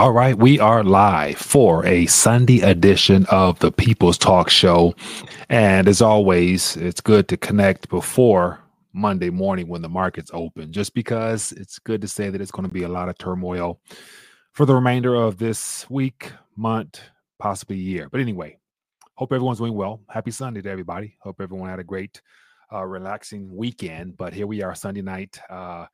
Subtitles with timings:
[0.00, 4.94] All right, we are live for a Sunday edition of the People's Talk Show.
[5.50, 8.60] And as always, it's good to connect before
[8.94, 12.66] Monday morning when the markets open, just because it's good to say that it's going
[12.66, 13.78] to be a lot of turmoil
[14.52, 17.02] for the remainder of this week, month,
[17.38, 18.08] possibly year.
[18.10, 18.56] But anyway,
[19.16, 20.00] hope everyone's doing well.
[20.08, 21.18] Happy Sunday to everybody.
[21.20, 22.22] Hope everyone had a great,
[22.72, 24.16] uh, relaxing weekend.
[24.16, 25.38] But here we are, Sunday night.
[25.50, 25.84] Uh,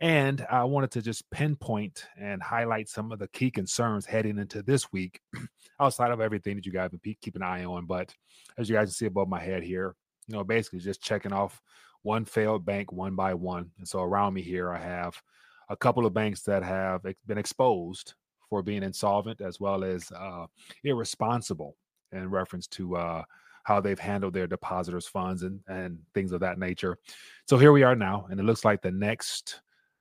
[0.00, 4.62] and I wanted to just pinpoint and highlight some of the key concerns heading into
[4.62, 5.20] this week,
[5.80, 6.90] outside of everything that you guys
[7.20, 7.84] keep an eye on.
[7.84, 8.14] But
[8.56, 9.94] as you guys can see above my head here,
[10.26, 11.60] you know, basically just checking off
[12.02, 13.70] one failed bank one by one.
[13.78, 15.20] And so around me here, I have
[15.68, 18.14] a couple of banks that have been exposed
[18.48, 20.46] for being insolvent as well as uh,
[20.82, 21.76] irresponsible
[22.12, 23.22] in reference to uh,
[23.64, 26.96] how they've handled their depositors' funds and, and things of that nature.
[27.46, 29.60] So here we are now, and it looks like the next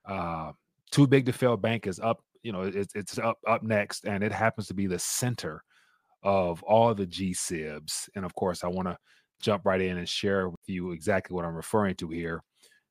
[0.10, 0.52] uh,
[0.92, 2.22] too big to fail bank is up.
[2.42, 5.64] You know, it's, it's up up next, and it happens to be the center
[6.24, 8.10] of all the GSIBs.
[8.16, 8.98] And of course, I want to
[9.42, 12.44] jump right in and share with you exactly what I'm referring to here.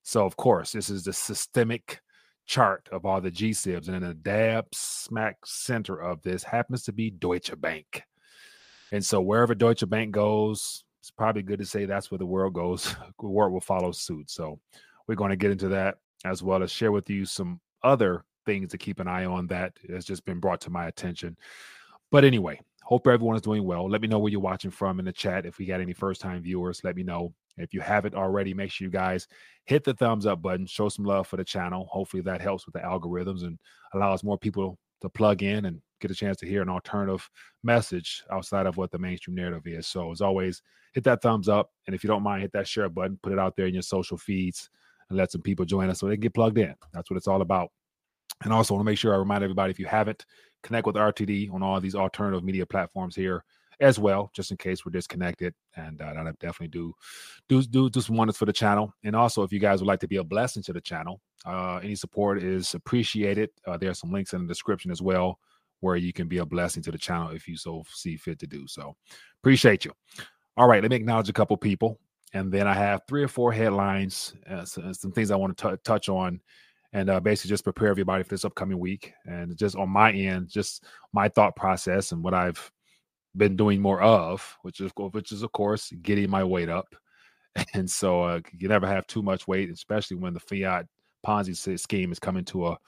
[0.03, 2.01] So, of course, this is the systemic
[2.47, 6.93] chart of all the GSIBs, and in the dab smack center of this happens to
[6.93, 8.03] be Deutsche Bank.
[8.93, 12.55] And so, wherever Deutsche Bank goes, it's probably good to say that's where the world
[12.55, 12.95] goes.
[13.21, 14.31] The world will follow suit.
[14.31, 14.61] So,
[15.07, 18.71] we're going to get into that as well as share with you some other things
[18.71, 21.37] to keep an eye on that has just been brought to my attention.
[22.11, 23.89] But anyway, hope everyone is doing well.
[23.89, 25.47] Let me know where you're watching from in the chat.
[25.47, 27.33] If we got any first time viewers, let me know.
[27.59, 29.27] If you haven't already, make sure you guys
[29.65, 31.89] hit the thumbs up button, show some love for the channel.
[31.91, 33.59] Hopefully that helps with the algorithms and
[33.95, 37.29] allows more people to plug in and get a chance to hear an alternative
[37.63, 39.87] message outside of what the mainstream narrative is.
[39.87, 40.63] So as always,
[40.95, 41.71] hit that thumbs up.
[41.87, 43.83] And if you don't mind, hit that share button, put it out there in your
[43.83, 44.71] social feeds
[45.09, 46.75] and let some people join us so they can get plugged in.
[46.93, 47.71] That's what it's all about.
[48.45, 50.25] And also want to make sure I remind everybody if you haven't,
[50.63, 53.45] connect with RTD on all these alternative media platforms here
[53.81, 55.55] as well, just in case we're disconnected.
[55.77, 56.95] And uh, that definitely do
[57.49, 58.93] do do do some wonders for the channel.
[59.05, 61.77] And also, if you guys would like to be a blessing to the channel, uh,
[61.83, 63.51] any support is appreciated.
[63.67, 65.39] Uh, there are some links in the description as well
[65.81, 68.47] where you can be a blessing to the channel if you so see fit to
[68.47, 68.97] do so.
[69.43, 69.93] Appreciate you.
[70.57, 72.01] All right, let me acknowledge a couple people
[72.35, 75.79] and then I have three or four headlines, uh, some, some things I want to
[75.85, 76.41] touch on,
[76.93, 79.13] and uh, basically just prepare everybody for this upcoming week.
[79.25, 82.71] And just on my end, just my thought process and what I've
[83.37, 86.95] been doing more of, which is which is of course getting my weight up.
[87.75, 90.87] And so uh, you never have too much weight, especially when the fiat
[91.27, 92.79] Ponzi scheme is coming to a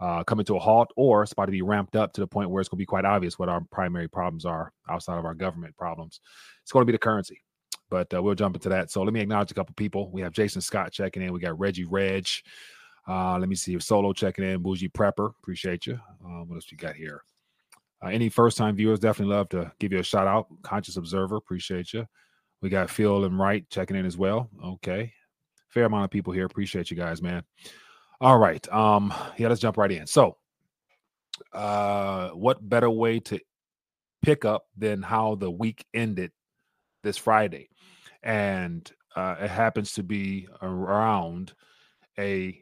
[0.00, 2.50] uh, coming to a halt, or it's about to be ramped up to the point
[2.50, 5.34] where it's going to be quite obvious what our primary problems are outside of our
[5.34, 6.20] government problems.
[6.62, 7.43] It's going to be the currency
[7.90, 8.90] but uh, we'll jump into that.
[8.90, 10.10] So let me acknowledge a couple people.
[10.10, 11.32] We have Jason Scott checking in.
[11.32, 12.26] We got Reggie Reg.
[13.06, 14.62] Uh, let me see if Solo checking in.
[14.62, 15.98] Bougie Prepper, appreciate you.
[16.24, 17.22] Um, what else we got here?
[18.02, 20.46] Uh, any first time viewers, definitely love to give you a shout out.
[20.62, 22.06] Conscious Observer, appreciate you.
[22.62, 24.48] We got Phil and Wright checking in as well.
[24.64, 25.12] Okay,
[25.68, 26.46] fair amount of people here.
[26.46, 27.42] Appreciate you guys, man.
[28.20, 30.06] All right, um, yeah, let's jump right in.
[30.06, 30.38] So,
[31.52, 33.38] uh, what better way to
[34.22, 36.32] pick up than how the week ended
[37.02, 37.68] this Friday?
[38.24, 41.52] And uh, it happens to be around
[42.18, 42.60] a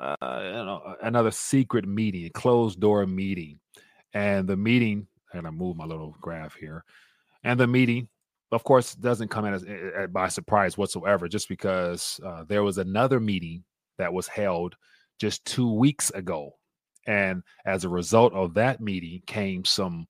[0.00, 3.58] uh, another secret meeting, closed door meeting,
[4.12, 5.06] and the meeting.
[5.32, 6.84] And I move my little graph here,
[7.42, 8.08] and the meeting,
[8.52, 11.26] of course, doesn't come as, as by surprise whatsoever.
[11.26, 13.64] Just because uh, there was another meeting
[13.98, 14.76] that was held
[15.18, 16.52] just two weeks ago,
[17.06, 20.06] and as a result of that meeting came some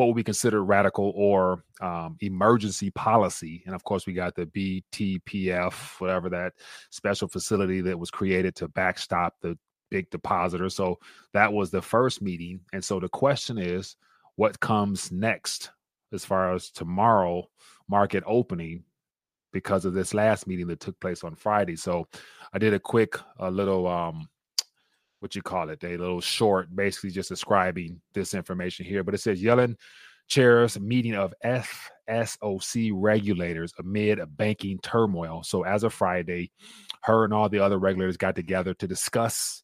[0.00, 3.62] what would be considered radical or um, emergency policy.
[3.66, 6.54] And of course, we got the BTPF, whatever that
[6.88, 9.58] special facility that was created to backstop the
[9.90, 10.70] big depositor.
[10.70, 11.00] So
[11.34, 12.60] that was the first meeting.
[12.72, 13.96] And so the question is,
[14.36, 15.70] what comes next
[16.14, 17.50] as far as tomorrow
[17.86, 18.84] market opening
[19.52, 21.76] because of this last meeting that took place on Friday.
[21.76, 22.08] So
[22.54, 24.30] I did a quick a little um
[25.20, 29.04] what you call it, a little short, basically just describing this information here.
[29.04, 29.76] But it says Yellen
[30.28, 35.42] chairs meeting of FSOC regulators amid a banking turmoil.
[35.42, 36.50] So as of Friday,
[37.02, 39.62] her and all the other regulators got together to discuss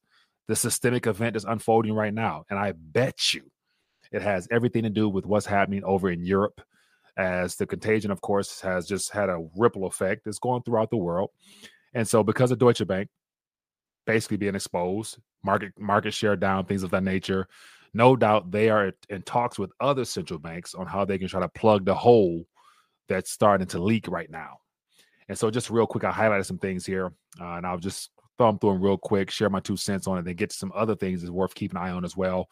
[0.49, 2.45] the systemic event that's unfolding right now.
[2.51, 3.51] And I bet you
[4.13, 6.61] it has everything to do with what's happening over in Europe
[7.17, 10.97] as the contagion, of course, has just had a ripple effect that's going throughout the
[10.97, 11.31] world.
[11.95, 13.09] And so because of Deutsche Bank,
[14.07, 17.49] basically being exposed, market market share down, things of that nature.
[17.95, 21.41] No doubt they are in talks with other central banks on how they can try
[21.41, 22.47] to plug the hole
[23.09, 24.59] that's starting to leak right now.
[25.29, 27.07] And so, just real quick, I highlighted some things here,
[27.41, 30.25] uh, and I'll just thumb through them real quick, share my two cents on it,
[30.25, 32.49] then get to some other things that's worth keeping an eye on as well.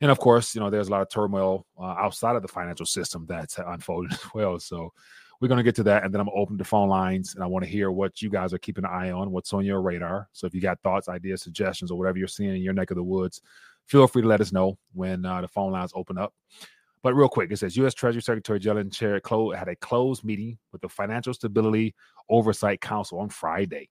[0.00, 2.86] And of course, you know, there's a lot of turmoil uh, outside of the financial
[2.86, 4.58] system that's unfolded as well.
[4.58, 4.92] So
[5.40, 6.04] we're going to get to that.
[6.04, 8.28] And then I'm to open the phone lines and I want to hear what you
[8.28, 10.28] guys are keeping an eye on, what's on your radar.
[10.32, 12.96] So if you got thoughts, ideas, suggestions, or whatever you're seeing in your neck of
[12.96, 13.40] the woods,
[13.86, 16.34] feel free to let us know when uh, the phone lines open up.
[17.02, 17.94] But real quick, it says U.S.
[17.94, 19.20] Treasury Secretary Yellen Chair
[19.56, 21.94] had a closed meeting with the Financial Stability
[22.28, 23.88] Oversight Council on Friday.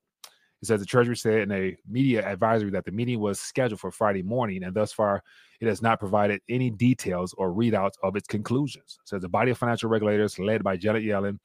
[0.62, 3.92] It says the Treasury said in a media advisory that the meeting was scheduled for
[3.92, 5.24] Friday morning, and thus far,
[5.62, 9.00] it has not provided any details or readouts of its conclusions.
[9.02, 11.40] It says the body of financial regulators led by Janet Yellen,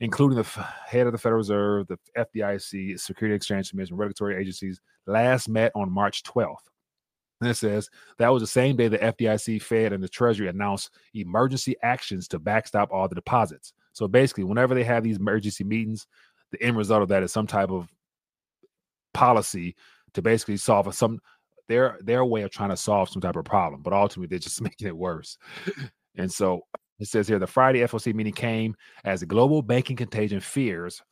[0.00, 5.48] including the head of the Federal Reserve, the FDIC, Security Exchange Commission, regulatory agencies, last
[5.48, 6.56] met on March 12th.
[7.40, 10.90] And it says that was the same day the FDIC, Fed, and the Treasury announced
[11.14, 13.74] emergency actions to backstop all the deposits.
[13.92, 16.06] So basically, whenever they have these emergency meetings,
[16.50, 17.88] the end result of that is some type of
[19.14, 19.74] policy
[20.14, 21.20] to basically solve some
[21.68, 24.60] their their way of trying to solve some type of problem, but ultimately they're just
[24.62, 25.38] making it worse.
[26.16, 26.60] and so
[27.00, 28.74] it says here the Friday FSOC meeting came
[29.04, 31.02] as global banking contagion fears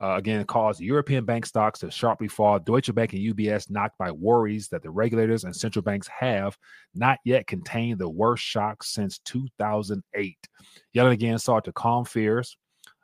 [0.00, 2.58] uh, again caused European bank stocks to sharply fall.
[2.58, 6.58] Deutsche Bank and UBS knocked by worries that the regulators and central banks have
[6.94, 10.36] not yet contained the worst shock since 2008.
[10.94, 12.56] Yellen again sought to calm fears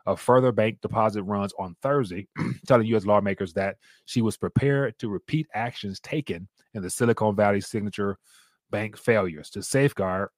[0.06, 2.26] of further bank deposit runs on Thursday,
[2.66, 3.06] telling U.S.
[3.06, 3.76] lawmakers that
[4.06, 8.16] she was prepared to repeat actions taken in the Silicon Valley signature
[8.70, 10.28] bank failures to safeguard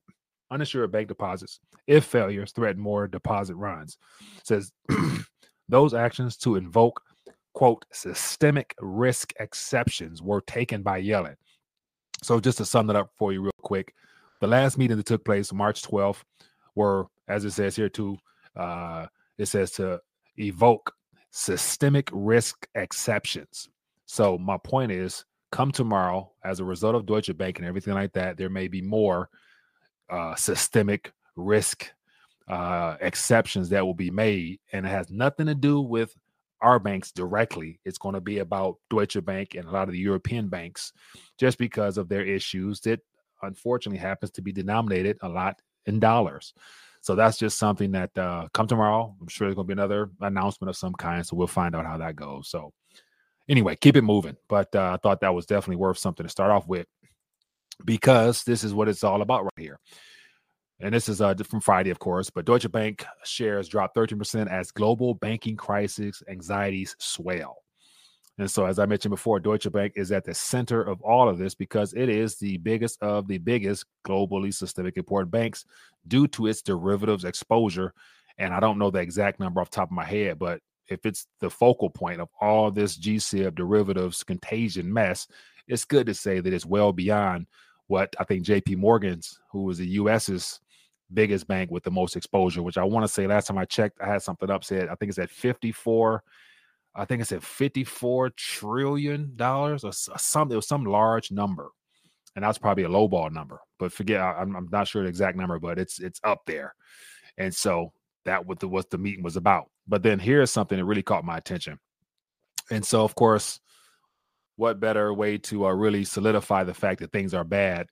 [0.50, 3.98] uninsured bank deposits if failures threaten more deposit runs.
[4.44, 4.72] Says
[5.68, 7.02] those actions to invoke
[7.54, 11.36] quote systemic risk exceptions were taken by Yellen.
[12.22, 13.94] So just to sum it up for you real quick,
[14.40, 16.22] the last meeting that took place March 12th
[16.74, 18.16] were, as it says here, to
[18.56, 19.06] uh,
[19.38, 20.00] it says to
[20.36, 20.94] evoke
[21.30, 23.68] systemic risk exceptions.
[24.06, 28.12] So my point is, come tomorrow, as a result of Deutsche Bank and everything like
[28.12, 29.28] that, there may be more
[30.10, 31.90] uh, systemic risk
[32.48, 36.14] uh, exceptions that will be made, and it has nothing to do with
[36.60, 37.80] our banks directly.
[37.84, 40.92] It's going to be about Deutsche Bank and a lot of the European banks,
[41.38, 43.00] just because of their issues that
[43.42, 46.54] unfortunately happens to be denominated a lot in dollars.
[47.02, 49.14] So that's just something that uh, come tomorrow.
[49.20, 51.26] I'm sure there's going to be another announcement of some kind.
[51.26, 52.48] So we'll find out how that goes.
[52.48, 52.72] So
[53.48, 54.36] anyway, keep it moving.
[54.48, 56.86] But uh, I thought that was definitely worth something to start off with
[57.84, 59.80] because this is what it's all about right here.
[60.78, 62.30] And this is uh, from Friday, of course.
[62.30, 67.58] But Deutsche Bank shares dropped 13% as global banking crisis anxieties swell.
[68.38, 71.38] And so, as I mentioned before, Deutsche Bank is at the center of all of
[71.38, 75.64] this because it is the biggest of the biggest globally systemic important banks
[76.08, 77.92] due to its derivatives exposure.
[78.38, 81.04] And I don't know the exact number off the top of my head, but if
[81.04, 85.28] it's the focal point of all this GSIB derivatives contagion mess,
[85.68, 87.46] it's good to say that it's well beyond
[87.86, 90.60] what I think JP Morgan's, who is the US's
[91.12, 94.00] biggest bank with the most exposure, which I want to say last time I checked,
[94.00, 96.22] I had something up said, I think it's at 54
[96.94, 100.54] I think it's said 54 trillion dollars or something.
[100.54, 101.70] It was some large number,
[102.36, 103.60] and that's probably a lowball number.
[103.78, 106.74] But forget, I'm, I'm not sure the exact number, but it's it's up there.
[107.38, 107.92] And so
[108.24, 109.70] that what the what the meeting was about.
[109.88, 111.78] But then here's something that really caught my attention.
[112.70, 113.58] And so, of course,
[114.56, 117.86] what better way to uh, really solidify the fact that things are bad,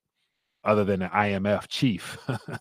[0.64, 2.60] other than the IMF chief, a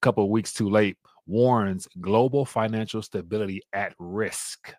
[0.00, 0.96] couple weeks too late,
[1.26, 4.74] warns global financial stability at risk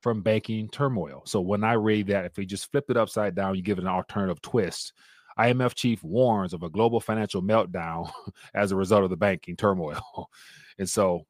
[0.00, 1.22] from banking turmoil.
[1.26, 3.84] So when I read that, if we just flip it upside down, you give it
[3.84, 4.92] an alternative twist.
[5.38, 8.10] IMF chief warns of a global financial meltdown
[8.54, 10.28] as a result of the banking turmoil.
[10.78, 11.24] and so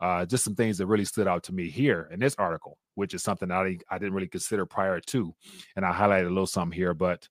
[0.00, 3.14] uh, just some things that really stood out to me here in this article, which
[3.14, 5.34] is something I, I didn't really consider prior to.
[5.76, 7.28] And I highlighted a little something here, but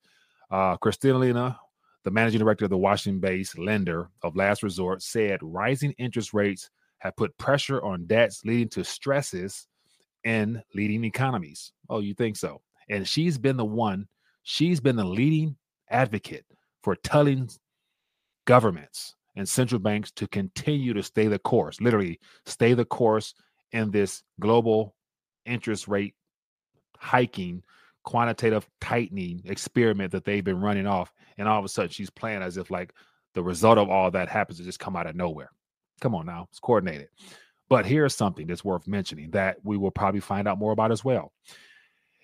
[0.49, 1.57] uh, Kristalina,
[2.03, 6.69] the managing director of the Washington based lender of last resort, said rising interest rates
[6.99, 9.67] have put pressure on debts, leading to stresses
[10.23, 11.71] in leading economies.
[11.89, 12.61] Oh, you think so?
[12.89, 14.07] And she's been the one,
[14.43, 15.55] she's been the leading
[15.89, 16.45] advocate
[16.81, 17.49] for telling
[18.45, 23.33] governments and central banks to continue to stay the course, literally stay the course
[23.71, 24.95] in this global
[25.45, 26.13] interest rate
[26.97, 27.63] hiking,
[28.03, 31.11] quantitative tightening experiment that they've been running off.
[31.37, 32.93] And all of a sudden she's playing as if like
[33.33, 35.49] the result of all that happens to just come out of nowhere.
[36.01, 37.07] Come on now, it's coordinated.
[37.73, 41.03] But here's something that's worth mentioning that we will probably find out more about as
[41.03, 41.33] well.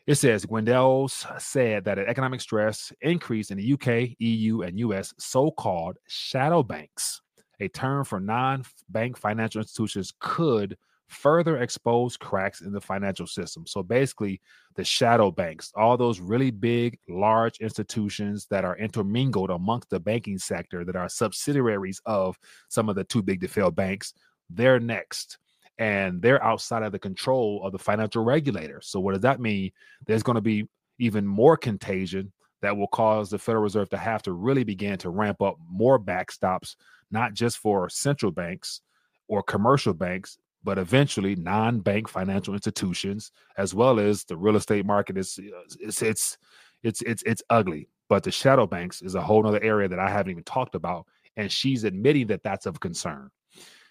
[0.06, 5.12] It says Gwendells said that an economic stress increase in the UK, EU, and US
[5.18, 7.22] so called shadow banks,
[7.60, 10.78] a term for non bank financial institutions, could
[11.08, 13.66] further expose cracks in the financial system.
[13.66, 14.42] So basically,
[14.76, 20.38] the shadow banks, all those really big, large institutions that are intermingled amongst the banking
[20.38, 22.38] sector that are subsidiaries of
[22.68, 24.14] some of the too big to fail banks,
[24.50, 25.38] they're next.
[25.78, 28.82] And they're outside of the control of the financial regulator.
[28.84, 29.72] So, what does that mean?
[30.06, 30.68] There's going to be
[31.00, 35.10] even more contagion that will cause the Federal Reserve to have to really begin to
[35.10, 36.76] ramp up more backstops,
[37.12, 38.82] not just for central banks
[39.30, 45.18] or commercial banks, but eventually non-bank financial institutions as well as the real estate market
[45.18, 45.40] is
[45.80, 46.38] it's it's
[46.84, 50.10] it's it's it's ugly but the shadow banks is a whole other area that i
[50.10, 51.06] haven't even talked about
[51.38, 53.30] and she's admitting that that's of concern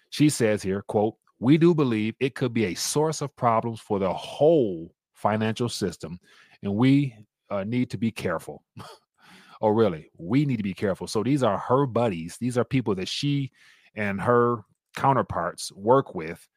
[0.09, 3.99] she says here quote we do believe it could be a source of problems for
[3.99, 6.19] the whole financial system
[6.63, 7.15] and we
[7.49, 8.63] uh, need to be careful
[9.61, 12.95] oh really we need to be careful so these are her buddies these are people
[12.95, 13.51] that she
[13.95, 14.63] and her
[14.95, 16.47] counterparts work with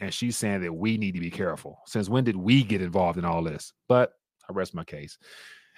[0.00, 1.80] and she's saying that we need to be careful.
[1.86, 3.72] Since when did we get involved in all this?
[3.88, 4.12] But
[4.48, 5.18] I rest my case.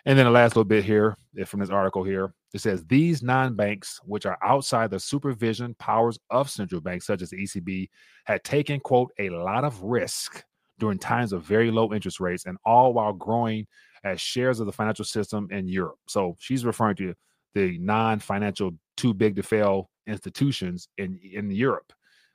[0.06, 3.22] And then the last little bit here eh, from this article here, it says these
[3.22, 7.88] non-banks, which are outside the supervision powers of central banks, such as the ECB,
[8.24, 10.42] had taken quote a lot of risk
[10.78, 13.66] during times of very low interest rates, and all while growing
[14.04, 15.98] as shares of the financial system in Europe.
[16.08, 17.14] So she's referring to
[17.54, 21.92] the non-financial too big to fail institutions in in Europe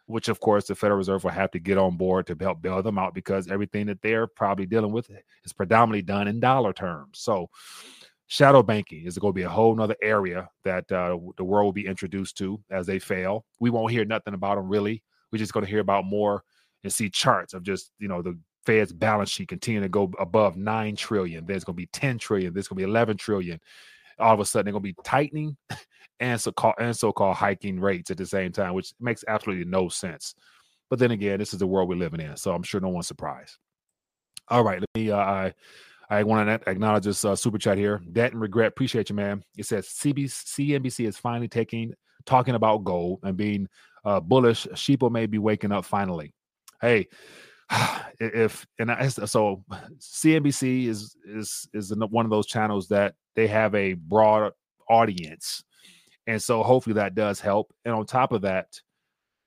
[0.08, 2.82] which of course the Federal Reserve will have to get on board to help bail
[2.82, 5.10] them out because everything that they're probably dealing with
[5.44, 7.20] is predominantly done in dollar terms.
[7.20, 7.50] So
[8.28, 11.74] shadow banking is going to be a whole nother area that uh, the world will
[11.74, 13.46] be introduced to as they fail.
[13.60, 15.04] We won't hear nothing about them really.
[15.32, 16.44] We're just going to hear about more
[16.84, 20.58] and see charts of just, you know, the Fed's balance sheet continue to go above
[20.58, 21.46] 9 trillion.
[21.46, 22.54] There's going to be 10 trillion.
[22.54, 23.60] There's going to be 11 trillion
[24.20, 25.58] all of a sudden they're going to be tightening
[26.20, 29.90] and so called and so-called hiking rates at the same time, which makes absolutely no
[29.90, 30.36] sense.
[30.90, 33.08] But then again, this is the world we're living in, so I'm sure no one's
[33.08, 33.58] surprised.
[34.50, 35.12] All right, let me.
[35.12, 35.54] Uh, I
[36.10, 38.02] I want to acknowledge this uh, super chat here.
[38.12, 38.68] Debt and regret.
[38.68, 39.44] Appreciate you, man.
[39.58, 41.94] It says CBC CNBC is finally taking
[42.26, 43.68] talking about gold and being
[44.04, 44.68] uh, bullish.
[44.74, 46.34] Sheeple may be waking up finally.
[46.82, 47.08] Hey,
[48.20, 49.64] if and I, so
[50.00, 54.52] CNBC is is is one of those channels that they have a broad
[54.90, 55.64] audience,
[56.28, 57.74] and so hopefully that does help.
[57.84, 58.68] And on top of that,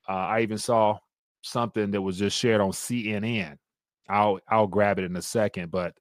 [0.09, 0.99] uh, I even saw
[1.43, 3.57] something that was just shared on CNN.
[4.09, 5.95] I'll I'll grab it in a second, but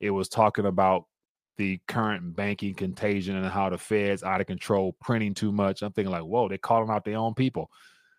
[0.00, 1.04] it was talking about
[1.56, 5.82] the current banking contagion and how the Fed's out of control, printing too much.
[5.82, 7.70] I'm thinking like, whoa, they're calling out their own people.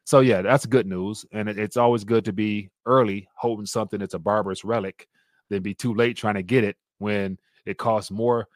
[0.05, 4.00] So yeah, that's good news, and it, it's always good to be early, holding something
[4.00, 5.07] that's a barbarous relic,
[5.50, 8.47] than be too late trying to get it when it costs more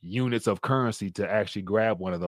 [0.00, 2.28] units of currency to actually grab one of those.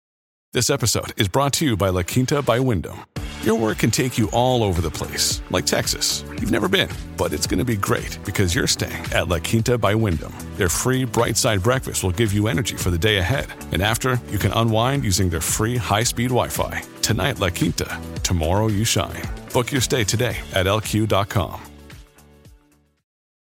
[0.52, 3.00] This episode is brought to you by La Quinta by Wyndham.
[3.46, 6.24] Your work can take you all over the place, like Texas.
[6.32, 9.78] You've never been, but it's going to be great because you're staying at La Quinta
[9.78, 10.34] by Wyndham.
[10.56, 13.46] Their free bright side breakfast will give you energy for the day ahead.
[13.72, 16.82] And after, you can unwind using their free high speed Wi Fi.
[17.04, 18.02] Tonight, La Quinta.
[18.24, 19.22] Tomorrow, you shine.
[19.54, 21.62] Book your stay today at lq.com.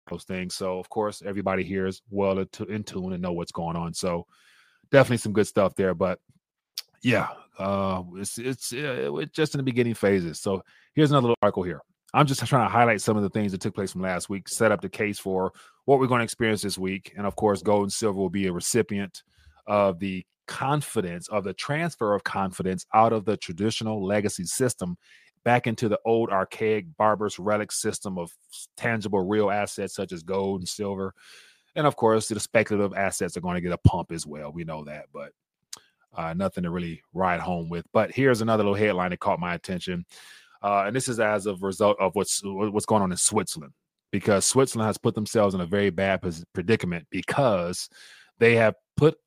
[0.09, 0.55] Those things.
[0.55, 3.93] So, of course, everybody here is well in tune and know what's going on.
[3.93, 4.27] So,
[4.91, 5.93] definitely some good stuff there.
[5.93, 6.19] But
[7.01, 10.39] yeah, uh, it's it's, it's just in the beginning phases.
[10.39, 10.63] So
[10.93, 11.81] here's another article here.
[12.13, 14.49] I'm just trying to highlight some of the things that took place from last week,
[14.49, 15.53] set up the case for
[15.85, 18.47] what we're going to experience this week, and of course, gold and silver will be
[18.47, 19.23] a recipient
[19.67, 24.97] of the confidence of the transfer of confidence out of the traditional legacy system
[25.43, 28.31] back into the old archaic barbarous relic system of
[28.75, 31.13] tangible real assets such as gold and silver
[31.75, 34.63] and of course the speculative assets are going to get a pump as well we
[34.63, 35.33] know that but
[36.15, 37.85] uh, nothing to really ride home with.
[37.93, 40.05] But here's another little headline that caught my attention,
[40.61, 43.73] uh, and this is as a result of what's what's going on in Switzerland,
[44.11, 46.21] because Switzerland has put themselves in a very bad
[46.53, 47.89] predicament because
[48.39, 49.17] they have put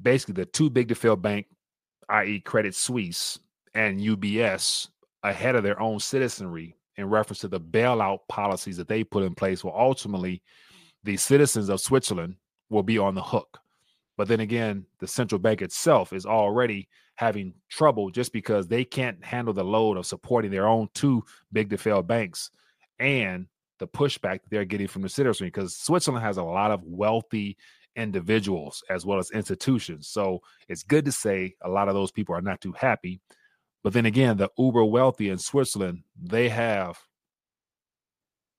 [0.00, 1.46] basically the too big to fail bank,
[2.08, 3.38] i.e., Credit Suisse
[3.74, 4.88] and UBS,
[5.22, 9.34] ahead of their own citizenry in reference to the bailout policies that they put in
[9.34, 9.62] place.
[9.64, 10.42] Well, ultimately,
[11.04, 12.36] the citizens of Switzerland
[12.70, 13.58] will be on the hook
[14.18, 19.24] but then again, the central bank itself is already having trouble just because they can't
[19.24, 22.50] handle the load of supporting their own two big to fail banks
[22.98, 23.46] and
[23.78, 27.56] the pushback they're getting from the citizens because Switzerland has a lot of wealthy
[27.94, 30.08] individuals as well as institutions.
[30.08, 33.20] So it's good to say a lot of those people are not too happy.
[33.84, 36.98] But then again, the uber wealthy in Switzerland, they have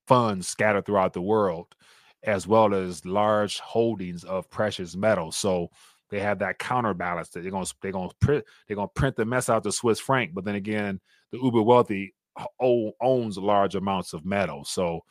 [0.07, 1.75] funds scattered throughout the world
[2.23, 5.35] as well as large holdings of precious metals.
[5.37, 5.69] So
[6.09, 8.93] they have that counterbalance that they're going to they're going to print they're going to
[8.93, 10.99] print the mess out the Swiss franc, but then again,
[11.31, 12.13] the uber wealthy
[12.59, 14.63] owns large amounts of metal.
[14.65, 15.01] So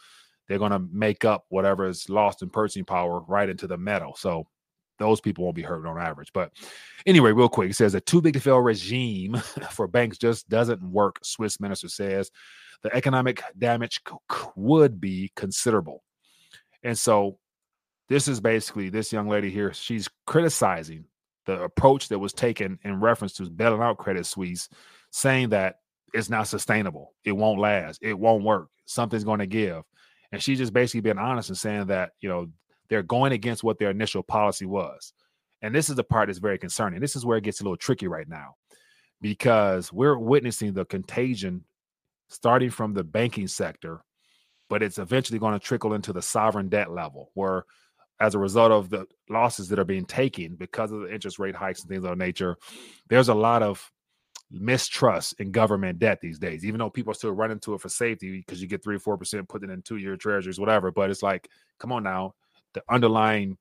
[0.49, 4.17] they're going to make up whatever is lost in purchasing power right into the metal.
[4.17, 4.47] So
[4.99, 6.33] those people won't be hurt on average.
[6.33, 6.53] But
[7.07, 9.37] anyway, real quick, it says a too big to fail regime
[9.71, 11.19] for banks just doesn't work.
[11.23, 12.31] Swiss minister says
[12.83, 14.00] the economic damage
[14.57, 16.03] would be considerable.
[16.83, 17.39] And so
[18.09, 19.73] this is basically this young lady here.
[19.73, 21.05] She's criticizing
[21.47, 24.69] the approach that was taken in reference to bailing out Credit Suisse,
[25.11, 25.77] saying that
[26.15, 27.15] it's not sustainable.
[27.25, 28.01] It won't last.
[28.03, 28.69] It won't work.
[28.87, 29.83] Something's going to give.
[30.33, 32.49] And she's just basically being honest and saying that, you know,
[32.89, 35.13] they're going against what their initial policy was.
[35.63, 37.01] And this is the part that's very concerning.
[37.01, 38.55] This is where it gets a little tricky right now
[39.21, 41.65] because we're witnessing the contagion
[42.29, 44.03] starting from the banking sector,
[44.69, 47.65] but it's eventually going to trickle into the sovereign debt level where
[48.21, 51.55] as a result of the losses that are being taken because of the interest rate
[51.55, 52.57] hikes and things of that nature,
[53.09, 53.91] there's a lot of
[54.51, 57.89] mistrust in government debt these days, even though people are still running to it for
[57.89, 60.91] safety because you get three or four percent putting in two year treasuries, whatever.
[60.91, 61.49] But it's like,
[61.79, 62.35] come on now,
[62.75, 63.57] the underlying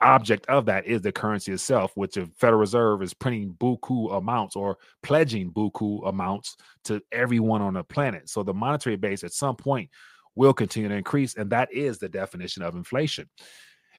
[0.00, 4.56] object of that is the currency itself, which the Federal Reserve is printing buku amounts
[4.56, 8.28] or pledging buku amounts to everyone on the planet.
[8.28, 9.90] So the monetary base at some point
[10.34, 13.28] will continue to increase, and that is the definition of inflation.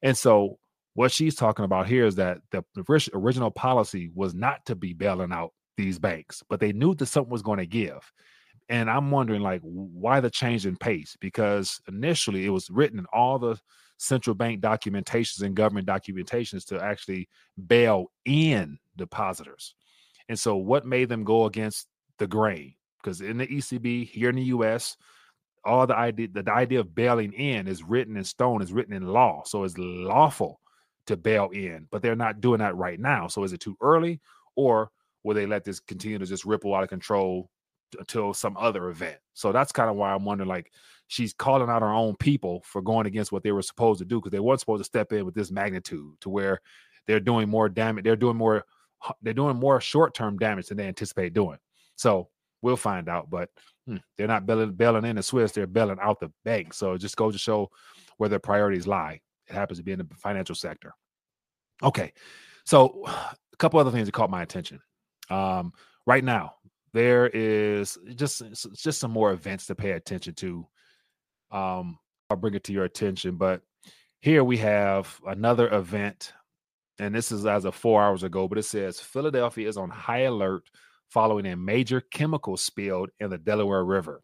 [0.02, 0.58] And so
[0.94, 2.64] what she's talking about here is that the
[3.14, 7.30] original policy was not to be bailing out these banks, but they knew that something
[7.32, 8.12] was going to give.
[8.68, 11.16] And I'm wondering, like, why the change in pace?
[11.20, 13.58] Because initially it was written in all the
[13.98, 17.28] central bank documentations and government documentations to actually
[17.66, 19.74] bail in depositors.
[20.28, 21.88] And so, what made them go against
[22.18, 22.74] the grain?
[23.02, 24.96] Because in the ECB here in the US,
[25.64, 29.06] all the idea the idea of bailing in is written in stone, is written in
[29.06, 29.42] law.
[29.44, 30.60] So it's lawful
[31.06, 33.28] to bail in, but they're not doing that right now.
[33.28, 34.20] So is it too early,
[34.56, 34.90] or
[35.24, 37.50] will they let this continue to just ripple out of control
[37.98, 39.18] until some other event?
[39.34, 40.72] So that's kind of why I'm wondering, like,
[41.08, 44.20] she's calling out her own people for going against what they were supposed to do
[44.20, 46.60] because they weren't supposed to step in with this magnitude to where
[47.06, 48.04] they're doing more damage.
[48.04, 48.64] They're doing more.
[49.22, 51.58] They're doing more short term damage than they anticipate doing.
[51.96, 52.28] So
[52.62, 53.30] we'll find out.
[53.30, 53.48] But
[53.86, 56.74] hmm, they're not bailing, bailing in the Swiss; they're bailing out the bank.
[56.74, 57.70] So it just goes to show
[58.18, 59.20] where their priorities lie.
[59.48, 60.94] It happens to be in the financial sector.
[61.82, 62.12] Okay,
[62.64, 64.80] so a couple other things that caught my attention.
[65.30, 65.72] Um,
[66.06, 66.54] right now,
[66.92, 68.42] there is just
[68.74, 70.66] just some more events to pay attention to
[71.50, 71.98] um,
[72.30, 73.36] I'll bring it to your attention.
[73.36, 73.62] But
[74.20, 76.32] here we have another event,
[76.98, 80.22] and this is as of four hours ago, but it says Philadelphia is on high
[80.22, 80.64] alert
[81.08, 84.22] following a major chemical spill in the Delaware River.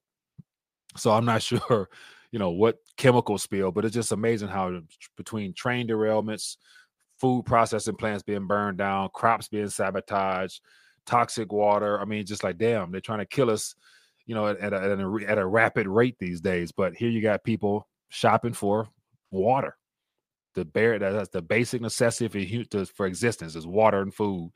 [0.96, 1.88] So I'm not sure,
[2.30, 4.80] you know, what chemical spill, but it's just amazing how
[5.16, 6.56] between train derailments,
[7.20, 10.60] food processing plants being burned down, crops being sabotaged,
[11.06, 12.00] toxic water.
[12.00, 13.74] I mean, just like damn, they're trying to kill us
[14.26, 16.72] you know, at, at, a, at, a, at a rapid rate these days.
[16.72, 18.88] But here you got people shopping for
[19.30, 19.76] water.
[20.54, 24.52] The bare that's the basic necessity for for existence is water and food,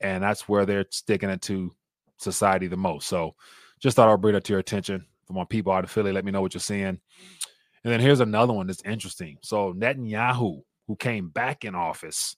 [0.00, 1.70] and that's where they're sticking it to
[2.18, 3.06] society the most.
[3.06, 3.36] So,
[3.80, 5.06] just thought I'd bring that to your attention.
[5.26, 7.00] For my people out of Philly, let me know what you're seeing.
[7.86, 9.38] And then here's another one that's interesting.
[9.42, 12.36] So Netanyahu, who came back in office,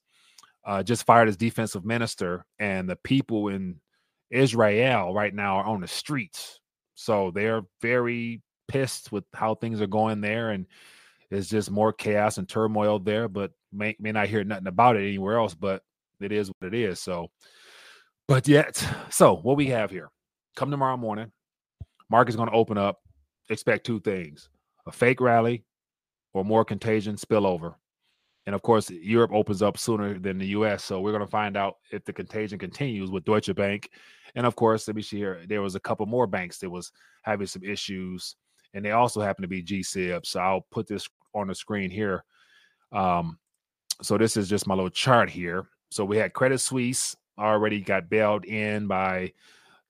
[0.66, 3.80] uh, just fired his defensive minister, and the people in
[4.30, 6.60] Israel right now are on the streets
[7.00, 10.66] so they're very pissed with how things are going there, and
[11.30, 13.28] it's just more chaos and turmoil there.
[13.28, 15.54] But may may not hear nothing about it anywhere else.
[15.54, 15.84] But
[16.20, 17.00] it is what it is.
[17.00, 17.30] So,
[18.26, 20.10] but yet, so what we have here,
[20.56, 21.30] come tomorrow morning,
[22.10, 22.98] market's going to open up.
[23.48, 24.48] Expect two things:
[24.84, 25.64] a fake rally
[26.34, 27.76] or more contagion spillover.
[28.48, 30.82] And of course, Europe opens up sooner than the US.
[30.82, 33.90] So we're going to find out if the contagion continues with Deutsche Bank.
[34.36, 35.42] And of course, let me see here.
[35.46, 36.90] There was a couple more banks that was
[37.24, 38.36] having some issues,
[38.72, 40.24] and they also happen to be GSIB.
[40.24, 42.24] So I'll put this on the screen here.
[42.90, 43.38] Um,
[44.00, 45.66] so this is just my little chart here.
[45.90, 49.34] So we had Credit Suisse already got bailed in by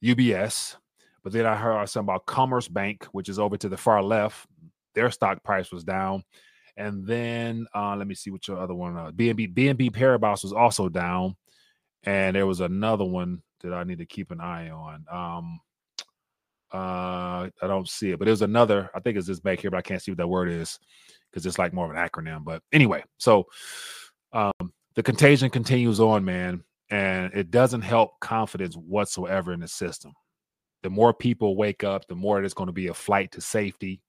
[0.02, 0.74] UBS,
[1.22, 4.48] but then I heard something about Commerzbank, which is over to the far left.
[4.96, 6.24] Their stock price was down.
[6.78, 8.96] And then uh, let me see what your other one.
[8.96, 11.36] Uh, BNP BNP Paribas was also down,
[12.04, 15.04] and there was another one that I need to keep an eye on.
[15.10, 15.60] Um,
[16.72, 18.90] uh, I don't see it, but there's another.
[18.94, 20.78] I think it's this back here, but I can't see what that word is
[21.30, 22.44] because it's like more of an acronym.
[22.44, 23.46] But anyway, so
[24.32, 30.12] um, the contagion continues on, man, and it doesn't help confidence whatsoever in the system.
[30.84, 34.00] The more people wake up, the more it's going to be a flight to safety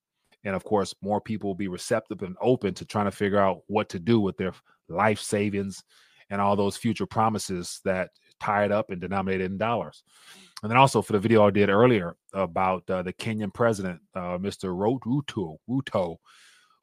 [0.44, 3.62] and of course more people will be receptive and open to trying to figure out
[3.68, 4.54] what to do with their
[4.88, 5.84] life savings
[6.30, 10.04] and all those future promises that tied up and denominated in dollars.
[10.62, 14.38] And then also for the video I did earlier about uh, the Kenyan president, uh,
[14.38, 14.76] Mr.
[14.76, 16.18] Ruto, Ruto,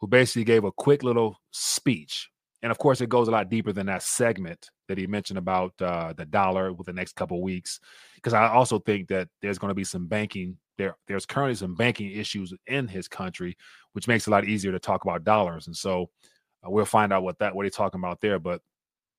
[0.01, 2.29] who basically gave a quick little speech.
[2.67, 5.73] And of course, it goes a lot deeper than that segment that he mentioned about
[5.81, 7.79] uh, the dollar with the next couple weeks.
[8.17, 10.97] Because I also think that there's going to be some banking there.
[11.07, 13.57] There's currently some banking issues in his country,
[13.93, 15.69] which makes it a lot easier to talk about dollars.
[15.69, 16.11] And so
[16.67, 18.41] uh, we'll find out what that what he's talking about there.
[18.41, 18.63] But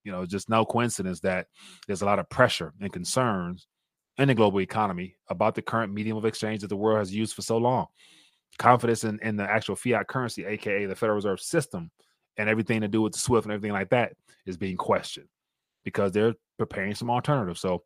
[0.03, 1.47] you know, just no coincidence that
[1.87, 3.65] there's a lot of pressure and concerns
[4.17, 7.33] in the global economy about the current medium of exchange that the world has used
[7.33, 7.85] for so long.
[8.57, 11.91] Confidence in, in the actual fiat currency, aka the Federal Reserve System,
[12.37, 14.13] and everything to do with the SWIFT and everything like that
[14.45, 15.27] is being questioned
[15.83, 17.59] because they're preparing some alternatives.
[17.59, 17.83] So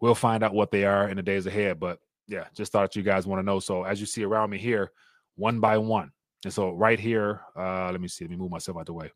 [0.00, 1.80] we'll find out what they are in the days ahead.
[1.80, 3.58] But yeah, just thought you guys want to know.
[3.58, 4.92] So as you see around me here,
[5.36, 6.10] one by one.
[6.44, 8.24] And so right here, uh, let me see.
[8.24, 9.10] Let me move myself out the way.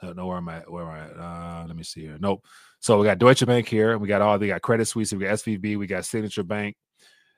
[0.00, 0.70] I don't know where I'm at.
[0.70, 1.18] Where am I at?
[1.18, 2.16] Uh, let me see here.
[2.20, 2.44] Nope.
[2.80, 5.24] So we got Deutsche Bank here, and we got all we got Credit Suisse, we
[5.24, 6.76] got SVB, we got Signature Bank,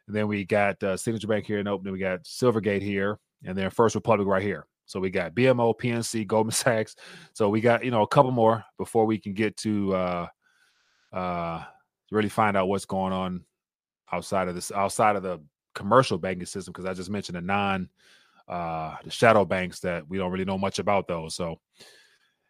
[0.07, 1.85] and then we got uh, Signature Bank here, and open.
[1.85, 4.67] Then we got Silvergate here, and then First Republic right here.
[4.87, 6.97] So we got BMO, PNC, Goldman Sachs.
[7.35, 10.27] So we got you know a couple more before we can get to uh,
[11.13, 11.65] uh,
[12.11, 13.45] really find out what's going on
[14.13, 15.41] outside of this, outside of the
[15.75, 16.73] commercial banking system.
[16.73, 17.89] Because I just mentioned the non,
[18.49, 21.35] uh, the shadow banks that we don't really know much about those.
[21.35, 21.61] So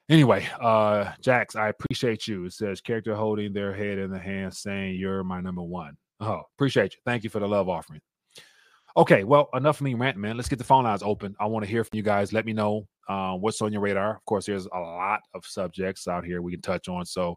[0.08, 2.44] anyway, uh, Jax, I appreciate you.
[2.44, 5.96] It says character holding their head in the hand, saying you're my number one.
[6.20, 7.00] Oh, appreciate you.
[7.04, 8.00] Thank you for the love offering.
[8.96, 10.38] Okay, well, enough of me ranting, man.
[10.38, 11.36] Let's get the phone lines open.
[11.38, 12.32] I want to hear from you guys.
[12.32, 14.16] Let me know uh, what's on your radar.
[14.16, 17.04] Of course, there's a lot of subjects out here we can touch on.
[17.04, 17.36] So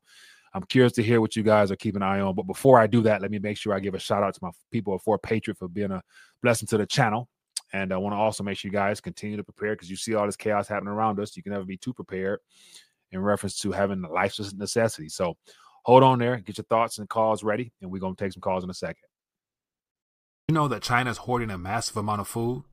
[0.53, 2.33] I'm curious to hear what you guys are keeping an eye on.
[2.33, 4.39] But before I do that, let me make sure I give a shout out to
[4.41, 6.01] my people at 4Patriot for being a
[6.41, 7.27] blessing to the channel.
[7.73, 10.15] And I want to also make sure you guys continue to prepare because you see
[10.15, 11.35] all this chaos happening around us.
[11.35, 12.39] You can never be too prepared
[13.11, 15.09] in reference to having life's necessity.
[15.09, 15.35] So
[15.83, 18.41] hold on there, get your thoughts and calls ready, and we're going to take some
[18.41, 19.08] calls in a second.
[20.49, 22.63] You know that China is hoarding a massive amount of food?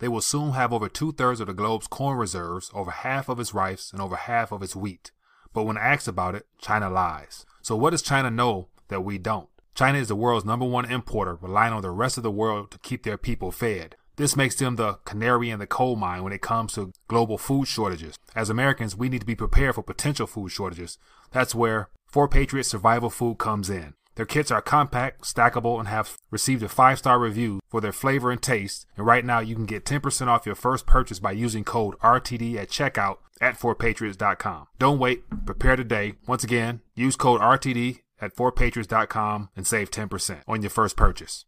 [0.00, 3.40] They will soon have over two thirds of the globe's corn reserves, over half of
[3.40, 5.12] its rice, and over half of its wheat.
[5.54, 7.46] But when asked about it, China lies.
[7.62, 9.48] So what does China know that we don't?
[9.74, 12.78] China is the world's number one importer, relying on the rest of the world to
[12.80, 13.96] keep their people fed.
[14.16, 17.66] This makes them the canary in the coal mine when it comes to global food
[17.66, 18.18] shortages.
[18.36, 20.98] As Americans, we need to be prepared for potential food shortages.
[21.30, 23.94] That's where 4Patriot Survival Food comes in.
[24.14, 28.30] Their kits are compact, stackable, and have received a five star review for their flavor
[28.30, 28.86] and taste.
[28.96, 32.56] And right now, you can get 10% off your first purchase by using code RTD
[32.56, 34.68] at checkout at 4patriots.com.
[34.78, 36.14] Don't wait, prepare today.
[36.26, 41.44] Once again, use code RTD at 4patriots.com and save 10% on your first purchase.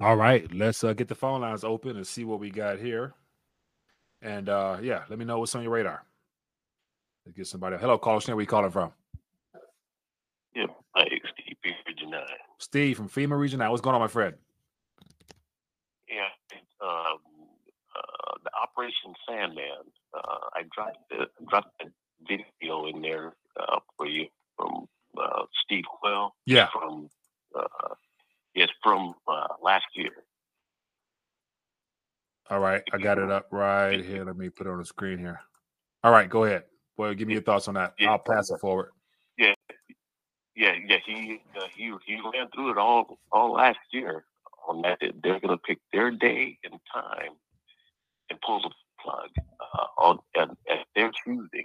[0.00, 3.14] All right, let's uh, get the phone lines open and see what we got here.
[4.20, 6.04] And uh, yeah, let me know what's on your radar.
[7.24, 7.76] Let's get somebody.
[7.76, 8.20] Hello, caller.
[8.26, 8.92] Where are you calling from?
[10.54, 12.20] Yeah, hi, Steve, Region 9.
[12.72, 13.70] Steve from FEMA Region 9.
[13.70, 14.34] What's going on, my friend?
[16.08, 16.22] Yeah,
[16.80, 17.18] um,
[17.94, 19.84] uh, the Operation Sandman.
[20.14, 21.90] Uh, I dropped the, dropped the
[22.26, 24.88] video in there uh, for you from
[25.22, 26.34] uh, Steve Quayle.
[26.46, 26.68] Yeah.
[26.72, 27.10] From
[27.54, 27.94] uh,
[28.54, 30.24] yes, from uh, last year.
[32.48, 34.24] All right, I got it up right here.
[34.24, 35.40] Let me put it on the screen here.
[36.02, 36.62] All right, go ahead.
[36.96, 37.92] Well, give me your thoughts on that.
[38.00, 38.92] I'll pass it forward.
[40.54, 40.98] Yeah, yeah.
[41.04, 44.24] He uh, he he ran through it all all last year
[44.68, 44.98] on that.
[45.00, 47.32] They're going to pick their day and time
[48.30, 48.70] and pull the
[49.02, 51.64] plug uh, on at, at their choosing.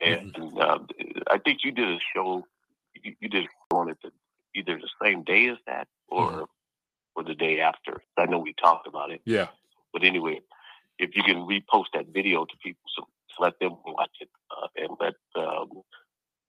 [0.00, 0.78] And uh,
[1.30, 2.44] I think you did a show.
[3.02, 4.10] You, you did on it the,
[4.54, 6.46] either the same day as that or Mhm.
[7.14, 8.02] or the day after.
[8.16, 9.48] I know we talked about it, Yeah.
[9.92, 10.40] but anyway,
[10.98, 13.06] if you can repost that video to people, so
[13.38, 15.82] let them watch it uh, and let um,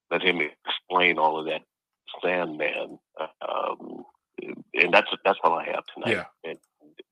[0.10, 1.64] let him explain all of that
[2.22, 3.00] Sandman.
[3.20, 4.04] Um,
[4.74, 6.12] and that's that's all I have tonight.
[6.18, 6.50] Yeah.
[6.50, 6.58] And,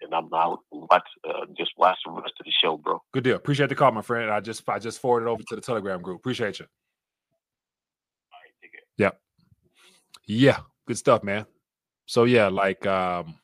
[0.01, 3.01] and I'm out and watch uh, just watch the rest of the show, bro.
[3.13, 3.35] Good deal.
[3.35, 4.29] Appreciate the call, my friend.
[4.31, 6.17] I just I just forwarded over to the Telegram group.
[6.17, 6.65] Appreciate you.
[8.33, 9.11] All right, take care.
[10.27, 11.45] Yeah, good stuff, man.
[12.05, 13.35] So yeah, like um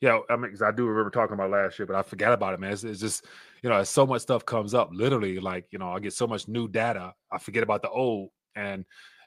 [0.00, 2.54] yeah, I mean 'cause I do remember talking about last year, but I forgot about
[2.54, 2.72] it, man.
[2.72, 3.24] It's, it's just
[3.62, 4.90] you know, so much stuff comes up.
[4.92, 8.30] Literally, like you know, I get so much new data, I forget about the old,
[8.54, 8.84] and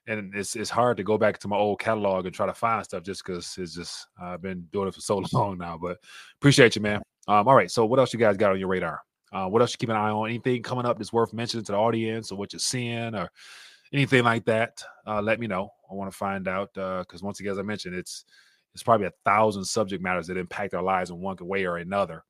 [0.08, 2.84] and it's it's hard to go back to my old catalog and try to find
[2.84, 5.78] stuff just because it's just I've been doing it for so long now.
[5.78, 5.98] But
[6.40, 7.02] appreciate you, man.
[7.28, 9.02] Um, all right, so what else you guys got on your radar?
[9.34, 10.30] Uh, what else you keep an eye on?
[10.30, 13.30] Anything coming up that's worth mentioning to the audience, or what you're seeing, or
[13.92, 14.82] anything like that?
[15.06, 15.70] Uh, let me know.
[15.92, 18.24] I want to find out because once again, as I mentioned, it's
[18.74, 22.24] it's probably a thousand subject matters that impact our lives in one way or another.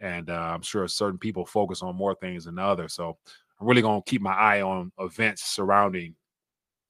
[0.00, 2.94] And uh, I'm sure certain people focus on more things than others.
[2.94, 3.16] So
[3.60, 6.14] I'm really going to keep my eye on events surrounding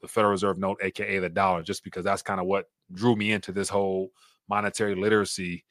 [0.00, 3.32] the Federal Reserve note, aka the dollar, just because that's kind of what drew me
[3.32, 4.10] into this whole
[4.48, 5.64] monetary literacy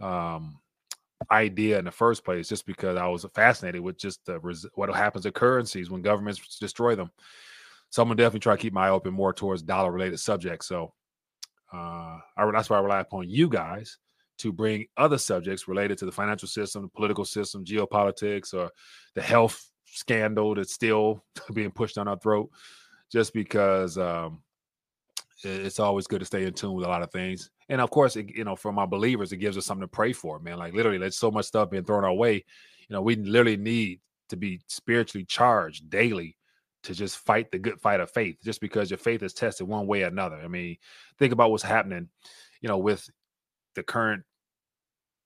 [0.00, 0.58] um,
[1.30, 4.94] idea in the first place, just because I was fascinated with just the res- what
[4.94, 7.10] happens to currencies when governments destroy them.
[7.90, 10.66] So I'm gonna definitely try to keep my eye open more towards dollar related subjects.
[10.66, 10.92] So
[11.72, 13.98] uh, I, that's why I rely upon you guys
[14.38, 18.70] to bring other subjects related to the financial system, the political system, geopolitics, or
[19.14, 22.50] the health scandal that's still being pushed down our throat.
[23.10, 24.42] Just because um,
[25.42, 27.50] it's always good to stay in tune with a lot of things.
[27.68, 30.12] And of course, it, you know, for my believers, it gives us something to pray
[30.12, 30.58] for, man.
[30.58, 32.34] Like literally, there's so much stuff being thrown our way.
[32.34, 36.36] You know, we literally need to be spiritually charged daily
[36.82, 39.86] to just fight the good fight of faith, just because your faith is tested one
[39.86, 40.36] way or another.
[40.36, 40.76] I mean,
[41.18, 42.08] think about what's happening,
[42.60, 43.08] you know, with
[43.74, 44.24] the current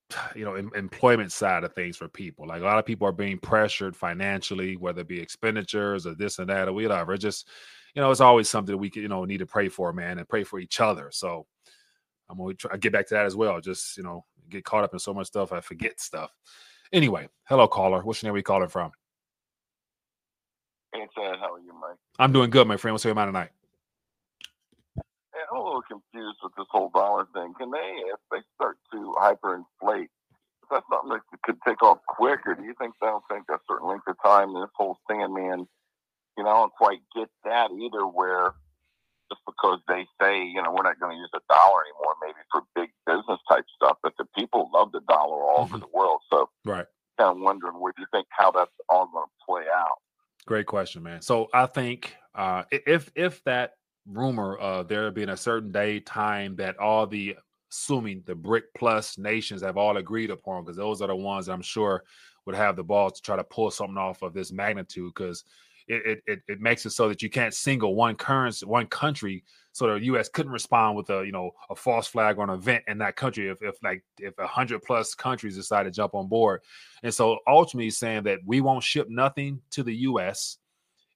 [0.35, 3.11] you know em- employment side of things for people like a lot of people are
[3.13, 7.47] being pressured financially whether it be expenditures or this and that or whatever just
[7.93, 10.27] you know, it's always something we can, you know need to pray for, man, and
[10.27, 11.09] pray for each other.
[11.11, 11.45] So
[12.29, 13.61] I'm gonna try, get back to that as well.
[13.61, 16.31] Just you know, get caught up in so much stuff, I forget stuff.
[16.91, 18.01] Anyway, hello caller.
[18.03, 18.33] What's your name?
[18.33, 18.91] Where you calling from?
[20.93, 21.39] Hey, uh, Ted.
[21.39, 21.97] How are you, Mike?
[22.19, 22.93] I'm doing good, my friend.
[22.93, 23.49] What's your mind tonight?
[25.53, 27.53] I'm a little confused with this whole dollar thing.
[27.59, 32.39] Can they, if they start to hyperinflate, is that something that could take off quick,
[32.45, 34.53] or do you think they'll take a certain length of time?
[34.53, 35.67] This whole thing, Sandman
[36.37, 38.07] you know, I don't quite get that either.
[38.07, 38.53] Where
[39.29, 42.41] just because they say, you know, we're not going to use a dollar anymore, maybe
[42.51, 45.75] for big business type stuff, but the people love the dollar all mm-hmm.
[45.75, 46.21] over the world.
[46.31, 46.85] So, right,
[47.19, 49.97] kind of wondering where do you think how that's all going to play out?
[50.45, 51.21] Great question, man.
[51.21, 56.55] So I think uh, if if that rumor of there being a certain day time
[56.57, 57.35] that all the
[57.71, 61.53] assuming the BRICS plus nations have all agreed upon, because those are the ones that
[61.53, 62.03] I'm sure
[62.45, 65.13] would have the balls to try to pull something off of this magnitude.
[65.15, 65.43] Because
[65.87, 69.43] it, it it makes it so that you can't single one currency, one country.
[69.71, 70.29] So the U.S.
[70.29, 73.49] couldn't respond with a you know a false flag on an event in that country
[73.49, 76.61] if if like if a hundred plus countries decide to jump on board.
[77.01, 80.57] And so ultimately saying that we won't ship nothing to the U.S.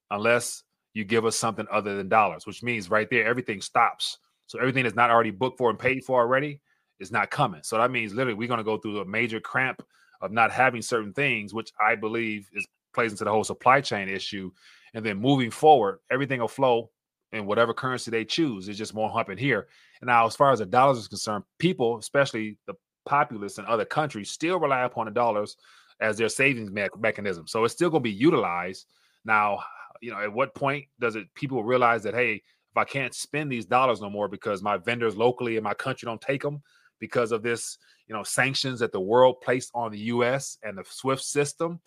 [0.10, 0.64] unless
[0.98, 4.18] you give us something other than dollars, which means right there everything stops.
[4.48, 6.60] So everything that's not already booked for and paid for already
[7.00, 7.62] is not coming.
[7.64, 9.84] So that means literally we're going to go through a major cramp
[10.22, 14.10] of not having certain things, which I believe is plays into the whole supply chain
[14.10, 14.50] issue.
[14.96, 16.90] And then moving forward, everything will flow
[17.32, 18.68] in whatever currency they choose.
[18.68, 19.68] It's just more humping here.
[20.02, 22.74] And now, as far as the dollars is concerned, people, especially the
[23.06, 25.58] populace in other countries, still rely upon the dollars
[26.00, 27.46] as their savings me- mechanism.
[27.46, 28.88] So it's still going to be utilized.
[29.26, 29.60] Now,
[30.02, 33.52] you know, at what point does it people realize that hey, if I can't spend
[33.52, 36.62] these dollars no more because my vendors locally in my country don't take them
[37.00, 40.58] because of this, you know, sanctions that the world placed on the U.S.
[40.64, 41.80] and the SWIFT system,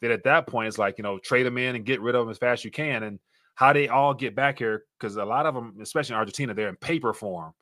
[0.00, 2.22] then at that point it's like you know trade them in and get rid of
[2.22, 3.18] them as fast as you can and
[3.54, 6.68] how they all get back here because a lot of them especially in argentina they're
[6.68, 7.52] in paper form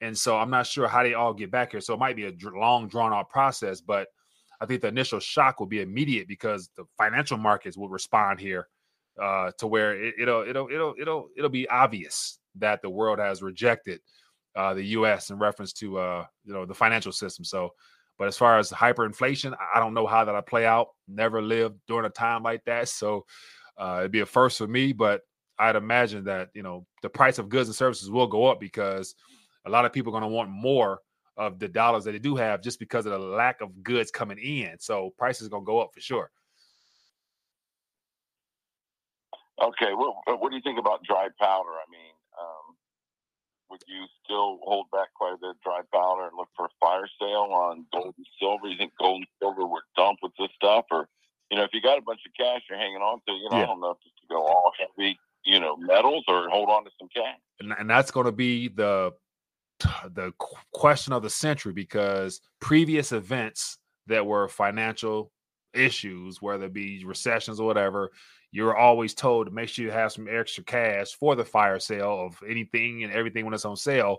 [0.00, 2.26] and so i'm not sure how they all get back here so it might be
[2.26, 4.08] a long drawn out process but
[4.60, 8.68] i think the initial shock will be immediate because the financial markets will respond here
[9.20, 13.42] uh, to where it, will it'll it'll it'll it'll be obvious that the world has
[13.42, 14.00] rejected
[14.56, 15.30] uh, the U.S.
[15.30, 17.44] in reference to uh, you know the financial system.
[17.44, 17.70] So
[18.18, 20.88] but as far as hyperinflation, I don't know how that'll play out.
[21.08, 22.88] Never lived during a time like that.
[22.88, 23.24] So
[23.76, 25.22] uh, it'd be a first for me, but
[25.58, 29.14] I'd imagine that, you know, the price of goods and services will go up because
[29.66, 31.00] a lot of people are going to want more
[31.36, 34.38] of the dollars that they do have just because of the lack of goods coming
[34.38, 34.76] in.
[34.78, 36.30] So prices going to go up for sure.
[39.62, 39.94] Okay.
[39.94, 41.70] Well, what do you think about dry powder?
[41.70, 42.76] I mean, um,
[43.70, 46.74] would you still hold back quite a bit of dry powder and look for a
[46.80, 48.66] fire sale on gold and silver?
[48.66, 51.08] You think gold and silver were dumped with this stuff, or
[51.50, 53.58] you know, if you got a bunch of cash you're hanging on to, you know,
[53.58, 53.62] yeah.
[53.62, 56.90] I don't know if to go all heavy, you know, metals or hold on to
[56.98, 57.38] some cash.
[57.60, 59.12] And, and that's going to be the
[60.12, 60.32] the
[60.72, 65.32] question of the century because previous events that were financial
[65.74, 68.10] issues, whether it be recessions or whatever,
[68.54, 72.24] you're always told to make sure you have some extra cash for the fire sale
[72.24, 74.18] of anything and everything when it's on sale.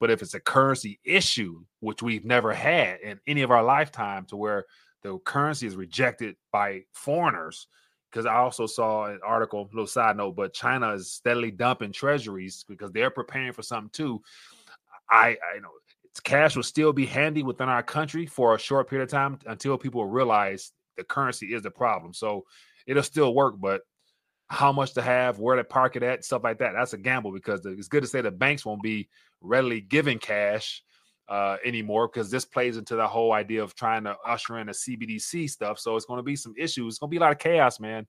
[0.00, 4.24] But if it's a currency issue, which we've never had in any of our lifetime,
[4.30, 4.64] to where
[5.02, 7.66] the currency is rejected by foreigners,
[8.10, 12.64] because I also saw an article, little side note, but China is steadily dumping treasuries
[12.66, 14.22] because they're preparing for something too.
[15.10, 15.68] I, I know
[16.22, 19.76] cash will still be handy within our country for a short period of time until
[19.76, 22.14] people realize the currency is the problem.
[22.14, 22.46] So
[22.86, 23.82] it'll still work, but
[24.48, 26.72] how much to have, where to park it at, stuff like that.
[26.74, 29.08] That's a gamble because it's good to say the banks won't be
[29.40, 30.82] readily giving cash
[31.28, 34.72] uh, anymore because this plays into the whole idea of trying to usher in a
[34.72, 35.78] CBDC stuff.
[35.78, 36.94] So it's going to be some issues.
[36.94, 38.06] It's going to be a lot of chaos, man.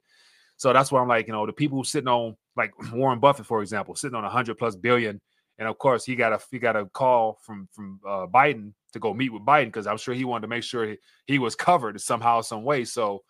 [0.57, 3.61] So that's why I'm like, you know, the people sitting on like Warren Buffett, for
[3.61, 5.19] example, sitting on a hundred plus billion,
[5.57, 8.99] and of course he got a he got a call from from uh, Biden to
[8.99, 11.55] go meet with Biden because I'm sure he wanted to make sure he, he was
[11.55, 12.85] covered somehow, some way.
[12.85, 13.23] So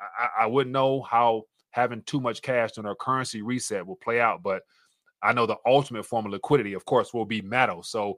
[0.00, 4.20] I, I wouldn't know how having too much cash on our currency reset will play
[4.20, 4.62] out, but
[5.22, 7.82] I know the ultimate form of liquidity, of course, will be metal.
[7.82, 8.16] So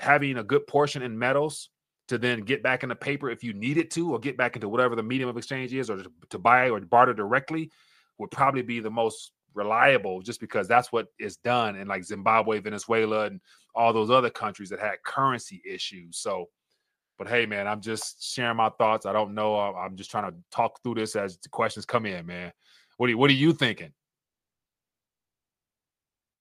[0.00, 1.70] having a good portion in metals
[2.08, 4.68] to then get back into paper if you need it to, or get back into
[4.68, 7.70] whatever the medium of exchange is, or to buy or barter directly,
[8.18, 12.60] would probably be the most reliable just because that's what is done in like Zimbabwe,
[12.60, 13.40] Venezuela, and
[13.74, 16.18] all those other countries that had currency issues.
[16.18, 16.48] So,
[17.18, 19.04] but hey, man, I'm just sharing my thoughts.
[19.04, 19.56] I don't know.
[19.58, 22.52] I'm just trying to talk through this as the questions come in, man.
[22.96, 23.92] What are you, what are you thinking?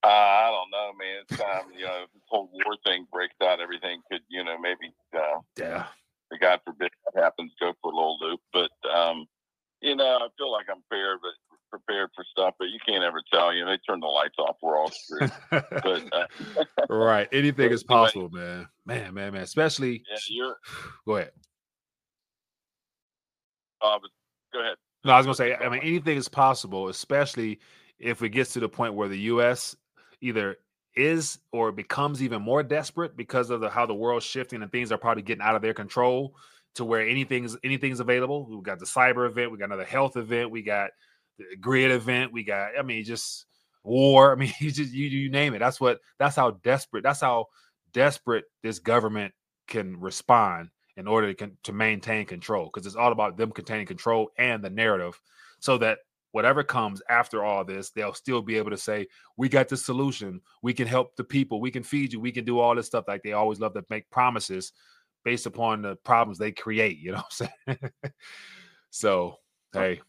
[0.04, 1.24] Uh, I don't know, man.
[1.24, 4.58] It's time, you know, if this whole war thing breaks out, everything could, you know,
[4.58, 5.88] maybe, uh, yeah,
[6.40, 8.40] God forbid that happens, go for a little loop.
[8.54, 9.26] But, um,
[9.82, 11.34] you know, I feel like I'm fair, but
[11.70, 13.54] prepared for stuff, but you can't ever tell.
[13.54, 15.32] You know, they turn the lights off, we're all screwed.
[15.50, 16.26] but uh,
[16.90, 18.68] right, anything is possible, man.
[18.86, 19.42] Man, man, man.
[19.44, 20.58] Especially, yeah, you're.
[21.06, 21.32] Go ahead.
[23.82, 24.00] Uh,
[24.52, 24.76] go ahead.
[25.06, 25.56] No, I was gonna say.
[25.56, 27.60] I mean, anything is possible, especially
[28.00, 29.76] if it gets to the point where the U.S.
[30.22, 30.58] either
[30.96, 34.92] is or becomes even more desperate because of the how the world's shifting and things
[34.92, 36.36] are probably getting out of their control
[36.76, 38.48] to where anything's anything's available.
[38.50, 40.90] We've got the cyber event, we got another health event, we got
[41.38, 43.46] the grid event, we got I mean just
[43.84, 44.32] war.
[44.34, 45.60] I mean, you just you you name it.
[45.60, 47.04] That's what that's how desperate.
[47.04, 47.48] That's how
[47.94, 49.34] desperate this government
[49.68, 54.30] can respond in order to, to maintain control because it's all about them containing control
[54.38, 55.20] and the narrative
[55.60, 56.00] so that
[56.32, 60.42] whatever comes after all this they'll still be able to say we got the solution
[60.62, 63.06] we can help the people we can feed you we can do all this stuff
[63.08, 64.74] like they always love to make promises
[65.24, 67.92] based upon the problems they create you know what i'm saying
[68.90, 69.36] so
[69.74, 70.02] hey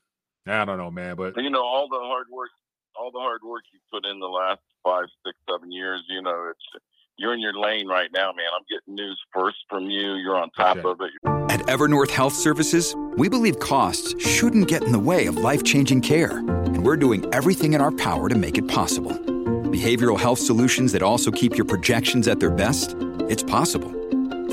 [0.49, 2.51] i don't know man but you know all the hard work
[2.97, 6.51] all the hard work you put in the last five six seven years you know
[6.51, 6.83] it's
[7.19, 8.47] you're in your lane right now, man.
[8.55, 10.15] I'm getting news first from you.
[10.15, 10.89] You're on top okay.
[10.89, 11.11] of it.
[11.51, 16.01] At Evernorth Health Services, we believe costs shouldn't get in the way of life changing
[16.03, 16.39] care.
[16.39, 19.11] And we're doing everything in our power to make it possible.
[19.11, 22.95] Behavioral health solutions that also keep your projections at their best?
[23.29, 23.91] It's possible.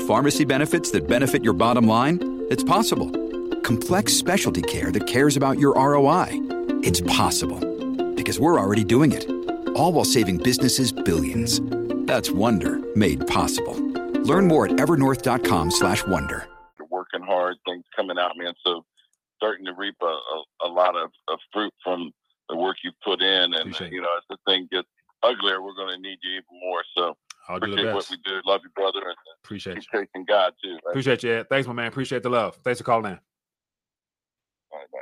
[0.08, 2.46] Pharmacy benefits that benefit your bottom line?
[2.50, 3.25] It's possible.
[3.62, 6.28] Complex specialty care that cares about your ROI?
[6.82, 7.60] It's possible.
[8.14, 9.28] Because we're already doing it.
[9.74, 11.60] All while saving businesses billions.
[12.06, 13.74] That's Wonder made possible.
[14.26, 16.48] Learn more at evernorth.com slash wonder.
[16.78, 18.54] You're working hard, things coming out, man.
[18.64, 18.84] So
[19.36, 22.12] starting to reap a, a, a lot of, of, fruit from
[22.48, 23.54] the work you've put in.
[23.54, 24.88] And, appreciate you know, as the thing gets
[25.22, 26.82] uglier, we're going to need you even more.
[26.96, 27.16] So
[27.48, 28.40] I'll do appreciate what we do.
[28.44, 29.00] Love you, brother.
[29.06, 30.00] And appreciate keep you.
[30.00, 30.72] chasing God, too.
[30.72, 30.90] Right?
[30.90, 31.32] Appreciate you.
[31.32, 31.46] Ed.
[31.48, 31.86] Thanks, my man.
[31.86, 32.58] Appreciate the love.
[32.64, 33.18] Thanks for calling in.
[34.72, 34.98] All right, bye.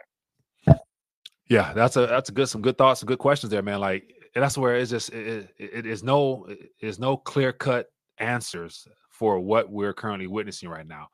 [1.49, 3.81] Yeah, that's a that's a good some good thoughts, some good questions there, man.
[3.81, 7.87] Like that's where it's just it, it, it is no it is no clear cut
[8.19, 11.09] answers for what we're currently witnessing right now,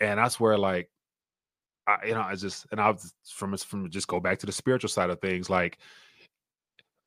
[0.00, 0.88] and that's where like
[1.86, 4.88] I you know I just and I'll from from just go back to the spiritual
[4.88, 5.78] side of things like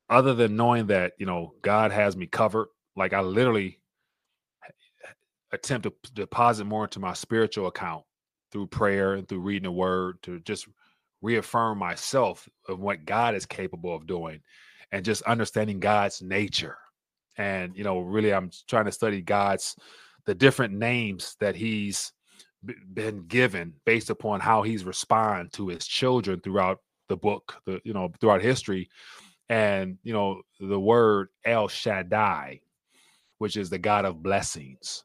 [0.09, 3.79] other than knowing that you know God has me covered, like I literally
[5.53, 8.03] attempt to deposit more into my spiritual account
[8.51, 10.67] through prayer and through reading the word to just
[11.21, 14.41] reaffirm myself of what God is capable of doing
[14.91, 16.77] and just understanding God's nature.
[17.37, 19.75] And, you know, really, I'm trying to study God's,
[20.25, 22.13] the different names that he's
[22.93, 27.93] been given based upon how he's responded to his children throughout the book, the, you
[27.93, 28.89] know, throughout history.
[29.49, 32.61] And, you know, the word El Shaddai,
[33.37, 35.03] which is the God of blessings.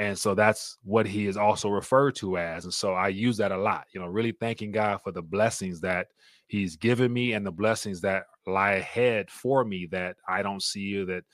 [0.00, 2.64] And so that's what he is also referred to as.
[2.64, 5.78] And so I use that a lot, you know, really thanking God for the blessings
[5.82, 6.06] that
[6.46, 11.04] he's given me and the blessings that lie ahead for me that I don't see
[11.04, 11.24] that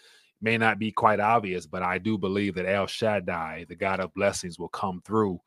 [0.40, 4.12] may not be quite obvious, but I do believe that El Shaddai, the God of
[4.14, 5.40] blessings, will come through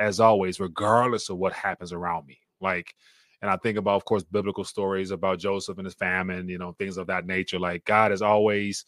[0.00, 2.40] as always, regardless of what happens around me.
[2.60, 2.96] Like,
[3.42, 6.72] and I think about, of course, biblical stories about Joseph and his famine, you know,
[6.72, 7.60] things of that nature.
[7.60, 8.84] Like, God has always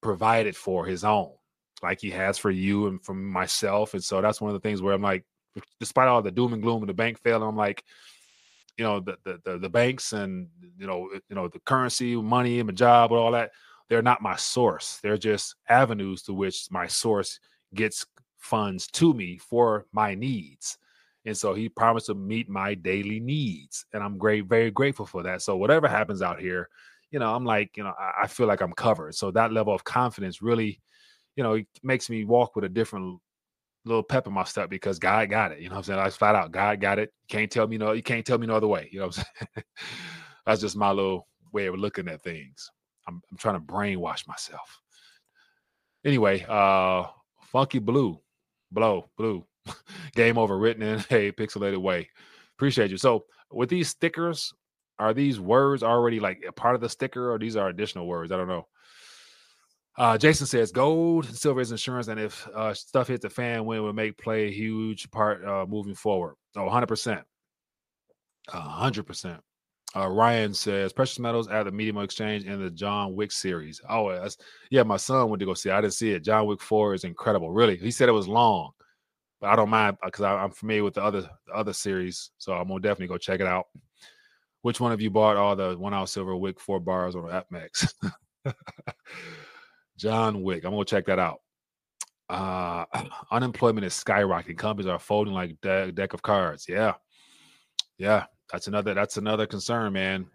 [0.00, 1.32] provided for his own,
[1.82, 3.94] like he has for you and for myself.
[3.94, 5.24] And so that's one of the things where I'm like,
[5.78, 7.84] despite all the doom and gloom and the bank failing, I'm like,
[8.80, 12.66] you know the, the the banks and you know you know the currency money and
[12.66, 13.50] my job and all that
[13.90, 15.00] they're not my source.
[15.02, 17.40] They're just avenues to which my source
[17.74, 18.06] gets
[18.38, 20.78] funds to me for my needs.
[21.26, 25.22] And so he promised to meet my daily needs and i'm great very grateful for
[25.24, 25.42] that.
[25.42, 26.68] So whatever happens out here
[27.10, 29.14] you know i'm like you know I, I feel like i'm covered.
[29.14, 30.80] So that level of confidence really
[31.36, 33.20] you know it makes me walk with a different
[33.84, 35.60] little pep in my step because God got it.
[35.60, 35.98] You know I'm saying?
[35.98, 37.12] I flat out, God got it.
[37.22, 38.88] You can't tell me no, you can't tell me no other way.
[38.92, 39.26] You know I'm saying?
[40.46, 42.70] That's just my little way of looking at things.
[43.08, 44.80] I'm, I'm trying to brainwash myself.
[46.04, 47.04] Anyway, uh
[47.50, 48.20] Funky Blue,
[48.70, 49.44] Blow, Blue,
[50.14, 52.08] game over written in a pixelated way.
[52.56, 52.96] Appreciate you.
[52.96, 54.52] So with these stickers,
[54.98, 58.30] are these words already like a part of the sticker or these are additional words?
[58.32, 58.66] I don't know.
[59.96, 63.64] Uh, Jason says gold and silver is insurance, and if uh, stuff hits the fan,
[63.64, 66.36] win will make play a huge part uh, moving forward.
[66.56, 67.22] Oh, 100%.
[68.48, 69.40] 100%.
[69.96, 73.80] Uh, Ryan says precious metals at the Medium Exchange in the John Wick series.
[73.88, 74.36] Oh, that's,
[74.70, 75.68] yeah, my son went to go see.
[75.68, 75.74] It.
[75.74, 76.22] I didn't see it.
[76.22, 77.50] John Wick Four is incredible.
[77.50, 78.70] Really, he said it was long,
[79.40, 82.68] but I don't mind because I'm familiar with the other the other series, so I'm
[82.68, 83.66] gonna definitely go check it out.
[84.62, 87.92] Which one of you bought all the one ounce silver Wick four bars on APMEX?
[90.00, 90.64] John Wick.
[90.64, 91.40] I'm gonna check that out.
[92.30, 92.86] Uh,
[93.30, 94.56] unemployment is skyrocketing.
[94.56, 96.66] Companies are folding like de- deck of cards.
[96.68, 96.94] Yeah,
[97.98, 98.24] yeah.
[98.50, 98.94] That's another.
[98.94, 100.26] That's another concern, man.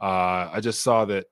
[0.00, 1.26] Uh, I just saw that.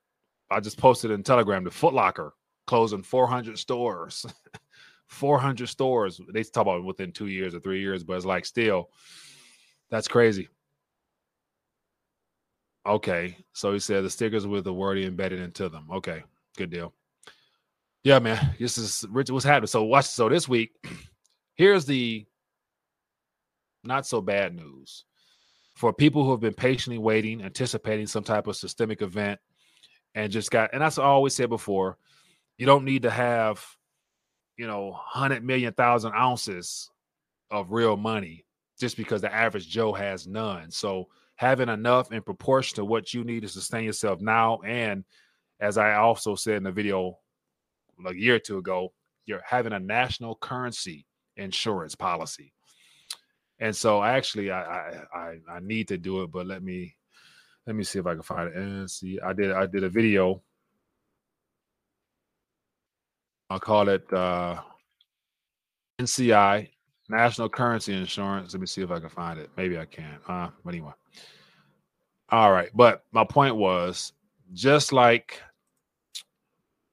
[0.48, 2.34] I just posted in Telegram the Foot Locker
[2.68, 4.24] closing 400 stores.
[5.08, 6.20] 400 stores.
[6.32, 8.90] They talk about within two years or three years, but it's like still,
[9.90, 10.48] that's crazy.
[12.86, 15.86] Okay, so he said the stickers with the word embedded into them.
[15.92, 16.22] Okay,
[16.56, 16.92] good deal.
[18.06, 18.54] Yeah, man.
[18.56, 19.32] This is Richard.
[19.32, 19.66] What's happening?
[19.66, 20.04] So watch.
[20.04, 20.70] So this week,
[21.56, 22.24] here's the
[23.82, 25.04] not so bad news
[25.74, 29.40] for people who have been patiently waiting, anticipating some type of systemic event,
[30.14, 30.70] and just got.
[30.72, 31.98] And that's I always said before.
[32.58, 33.66] You don't need to have,
[34.56, 36.88] you know, hundred million thousand ounces
[37.50, 38.46] of real money
[38.78, 40.70] just because the average Joe has none.
[40.70, 45.02] So having enough in proportion to what you need to sustain yourself now, and
[45.58, 47.18] as I also said in the video
[48.04, 48.92] a year or two ago,
[49.24, 52.52] you're having a national currency insurance policy.
[53.58, 56.94] And so actually I I I, need to do it, but let me
[57.66, 58.56] let me see if I can find it.
[58.56, 60.42] And see, I did I did a video.
[63.48, 64.60] I'll call it uh
[66.00, 66.68] NCI
[67.08, 68.52] National Currency Insurance.
[68.52, 69.50] Let me see if I can find it.
[69.56, 70.18] Maybe I can.
[70.28, 70.92] Uh, but anyway.
[72.30, 72.70] All right.
[72.74, 74.12] But my point was
[74.52, 75.40] just like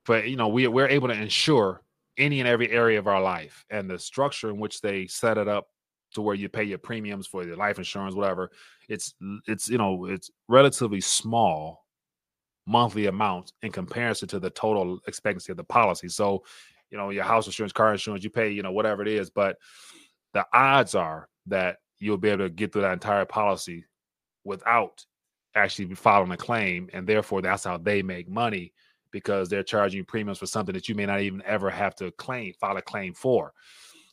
[0.05, 1.81] but you know we we're able to insure
[2.17, 5.47] any and every area of our life and the structure in which they set it
[5.47, 5.67] up
[6.13, 8.51] to where you pay your premiums for your life insurance whatever
[8.87, 9.15] it's
[9.47, 11.83] it's you know it's relatively small
[12.65, 16.07] monthly amount in comparison to the total expectancy of the policy.
[16.07, 16.43] So
[16.91, 19.57] you know your house insurance car insurance you pay you know whatever it is but
[20.33, 23.83] the odds are that you'll be able to get through that entire policy
[24.43, 25.03] without
[25.55, 28.71] actually filing a claim and therefore that's how they make money
[29.13, 32.51] because they're charging premiums for something that you may not even ever have to claim,
[32.59, 33.53] file a claim for.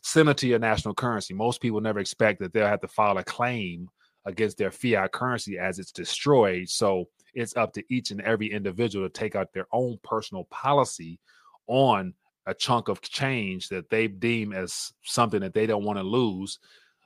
[0.02, 3.24] Similar to your national currency, most people never expect that they'll have to file a
[3.24, 3.88] claim
[4.26, 6.68] against their fiat currency as it's destroyed.
[6.68, 11.18] So it's up to each and every individual to take out their own personal policy
[11.66, 12.14] on
[12.46, 16.58] a chunk of change that they deem as something that they don't want to lose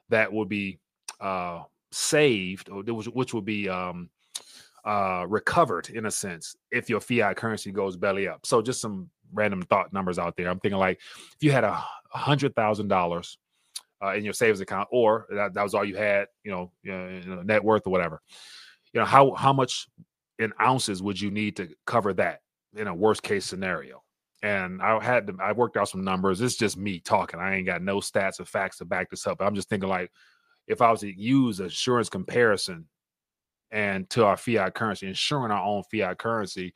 [0.09, 0.79] that would be
[1.21, 4.09] uh, saved or which, which would be um,
[4.85, 8.45] uh, recovered in a sense if your fiat currency goes belly up.
[8.45, 10.49] So just some random thought numbers out there.
[10.49, 11.01] I'm thinking like
[11.35, 13.39] if you had a hundred thousand uh, dollars
[14.15, 17.43] in your savings account, or that, that was all you had, you know, you know,
[17.43, 18.21] net worth or whatever.
[18.93, 19.89] You know how how much
[20.39, 22.41] in ounces would you need to cover that
[22.77, 24.03] in a worst case scenario?
[24.43, 26.43] And I had to, I worked out some numbers.
[26.43, 27.41] It's just me talking.
[27.41, 29.41] I ain't got no stats or facts to back this up.
[29.41, 30.13] I'm just thinking like
[30.67, 32.87] if I was to use insurance comparison
[33.75, 36.73] and to our fiat currency, insuring our own fiat currency,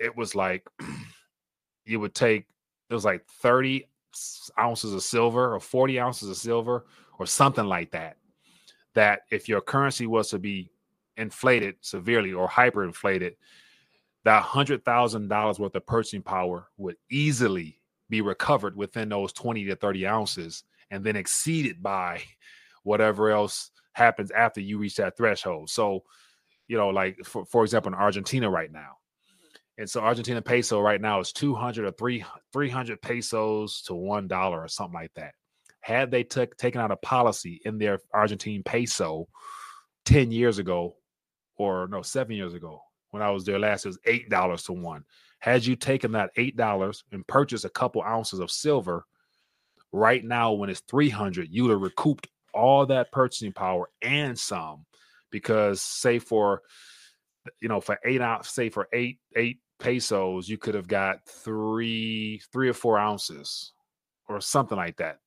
[0.00, 0.66] it was like
[1.86, 2.44] you would take
[2.90, 3.86] it was like 30
[4.58, 6.84] ounces of silver or 40 ounces of silver
[7.18, 8.16] or something like that.
[8.94, 10.70] That if your currency was to be
[11.16, 13.36] inflated severely or hyperinflated,
[14.24, 17.80] that hundred thousand dollars worth of purchasing power would easily
[18.10, 22.20] be recovered within those 20 to 30 ounces and then exceeded by
[22.82, 25.70] whatever else happens after you reach that threshold.
[25.70, 26.02] So
[26.68, 28.96] you know, like for, for example, in Argentina right now.
[29.76, 34.68] And so Argentina peso right now is 200 or 3, 300 pesos to $1 or
[34.68, 35.34] something like that.
[35.80, 39.26] Had they took taken out a policy in their Argentine peso
[40.06, 40.96] 10 years ago,
[41.56, 45.04] or no, seven years ago, when I was there last, it was $8 to one.
[45.40, 49.04] Had you taken that $8 and purchased a couple ounces of silver,
[49.92, 54.86] right now when it's 300, you'd have recouped all that purchasing power and some
[55.34, 56.62] because say for
[57.60, 62.40] you know for eight ounce say for eight eight pesos you could have got three
[62.52, 63.72] three or four ounces
[64.28, 65.18] or something like that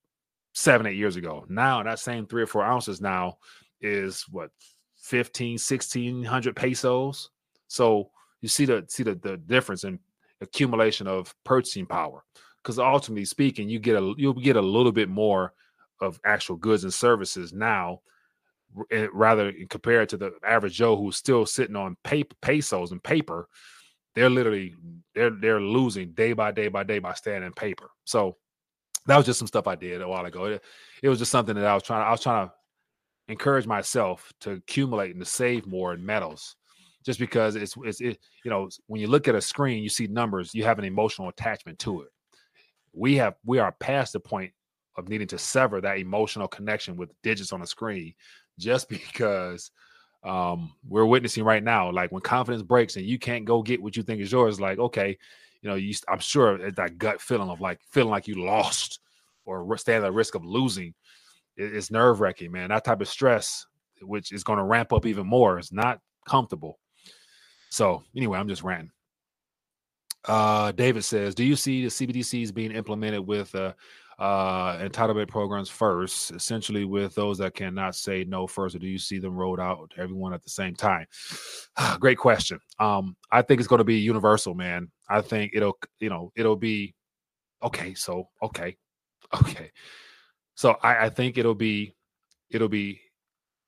[0.53, 1.45] seven, eight years ago.
[1.49, 3.37] Now that same three or four ounces now
[3.81, 4.49] is what
[4.95, 7.29] 15, 1600 pesos.
[7.67, 9.99] So you see the see the, the difference in
[10.39, 12.23] accumulation of purchasing power.
[12.63, 15.51] Because ultimately speaking, you get a you'll get a little bit more
[15.99, 17.99] of actual goods and services now
[18.91, 23.47] Eh, rather compared to the average Joe who's still sitting on paper pesos and paper,
[24.15, 24.75] they're literally
[25.15, 27.89] they're they're losing day by day by day by staying in paper.
[28.03, 28.37] So
[29.05, 30.45] that was just some stuff I did a while ago.
[30.45, 30.63] It,
[31.01, 32.53] it was just something that I was trying I was trying to
[33.27, 36.55] encourage myself to accumulate and to save more in metals
[37.05, 40.07] just because it's it's it, you know when you look at a screen you see
[40.07, 42.09] numbers you have an emotional attachment to it
[42.93, 44.51] we have we are past the point
[44.97, 48.13] of needing to sever that emotional connection with digits on a screen
[48.57, 49.71] just because
[50.23, 53.95] um, we're witnessing right now like when confidence breaks and you can't go get what
[53.95, 55.17] you think is yours like okay
[55.61, 58.99] you know you i'm sure it's that gut feeling of like feeling like you lost
[59.45, 60.93] or stand at risk of losing
[61.55, 63.65] it's nerve-wracking man that type of stress
[64.01, 66.77] which is going to ramp up even more is not comfortable
[67.69, 68.91] so anyway, I'm just ranting.
[70.25, 73.73] Uh, David says, "Do you see the CBDCs being implemented with uh,
[74.19, 78.97] uh, entitlement programs first, essentially with those that cannot say no first, or do you
[78.97, 81.05] see them rolled out to everyone at the same time?"
[81.99, 82.59] Great question.
[82.79, 84.89] Um, I think it's going to be universal, man.
[85.09, 86.95] I think it'll, you know, it'll be
[87.63, 87.93] okay.
[87.93, 88.77] So okay,
[89.41, 89.71] okay.
[90.55, 91.93] So I, I think it'll be,
[92.49, 92.99] it'll be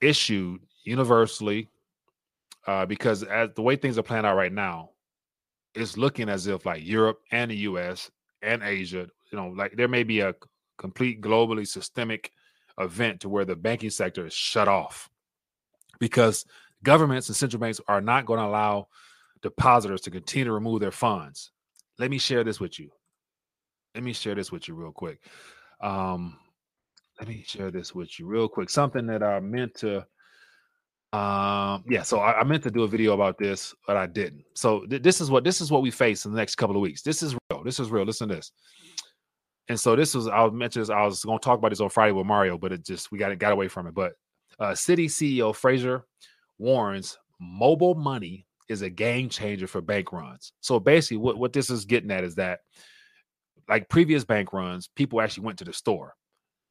[0.02, 1.70] issued universally
[2.66, 4.90] uh, because as the way things are playing out right now,
[5.76, 8.10] it's looking as if like Europe and the U.S.
[8.42, 10.36] and Asia, you know, like there may be a
[10.78, 12.32] complete globally systemic
[12.80, 15.10] event to where the banking sector is shut off
[16.00, 16.46] because
[16.84, 18.88] governments and central banks are not going to allow
[19.42, 21.52] depositors to continue to remove their funds.
[21.98, 22.90] Let me share this with you.
[23.96, 25.20] Let me share this with you real quick.
[25.82, 26.38] Um,
[27.20, 28.70] let me share this with you real quick.
[28.70, 30.06] Something that I meant to
[31.12, 34.44] um, yeah, so I, I, meant to do a video about this, but I didn't.
[34.54, 36.84] So th- this is what this is what we face in the next couple of
[36.84, 37.02] weeks.
[37.02, 37.64] This is real.
[37.64, 38.04] This is real.
[38.04, 38.52] Listen to this.
[39.70, 40.90] And so this was I'll mention this.
[40.90, 43.20] I was going to talk about this on Friday with Mario, but it just we
[43.20, 43.94] got got away from it.
[43.94, 44.14] But
[44.60, 46.04] uh, Citi CEO Fraser
[46.58, 50.54] warns mobile money is a game changer for bank runs.
[50.60, 52.60] So basically, what what this is getting at is that
[53.70, 56.16] like previous bank runs, people actually went to the store.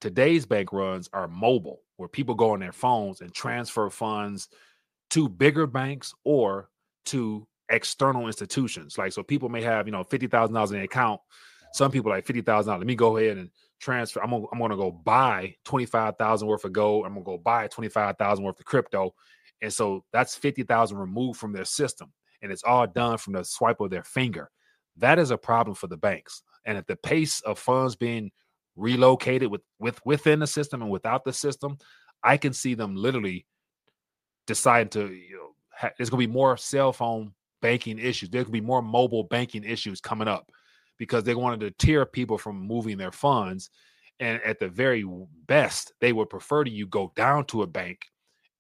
[0.00, 4.48] Today's bank runs are mobile, where people go on their phones and transfer funds
[5.10, 6.68] to bigger banks or
[7.06, 8.98] to external institutions.
[8.98, 11.20] Like, so people may have, you know, $50,000 in an account.
[11.72, 12.66] Some people like $50,000.
[12.66, 13.50] Let me go ahead and
[13.80, 14.22] transfer.
[14.22, 17.06] I'm gonna, I'm gonna go buy 25,000 worth of gold.
[17.06, 19.14] I'm gonna go buy 25,000 worth of crypto.
[19.60, 22.12] And so that's 50,000 removed from their system.
[22.42, 24.50] And it's all done from the swipe of their finger.
[24.96, 26.42] That is a problem for the banks.
[26.64, 28.30] And at the pace of funds being
[28.76, 31.78] relocated with with within the system and without the system,
[32.22, 33.46] I can see them literally
[34.46, 38.28] deciding to you know ha- there's to be more cell phone banking issues.
[38.28, 40.50] Going to be more mobile banking issues coming up
[40.98, 43.70] because they wanted to tear people from moving their funds.
[44.20, 45.04] And at the very
[45.46, 48.00] best, they would prefer to you go down to a bank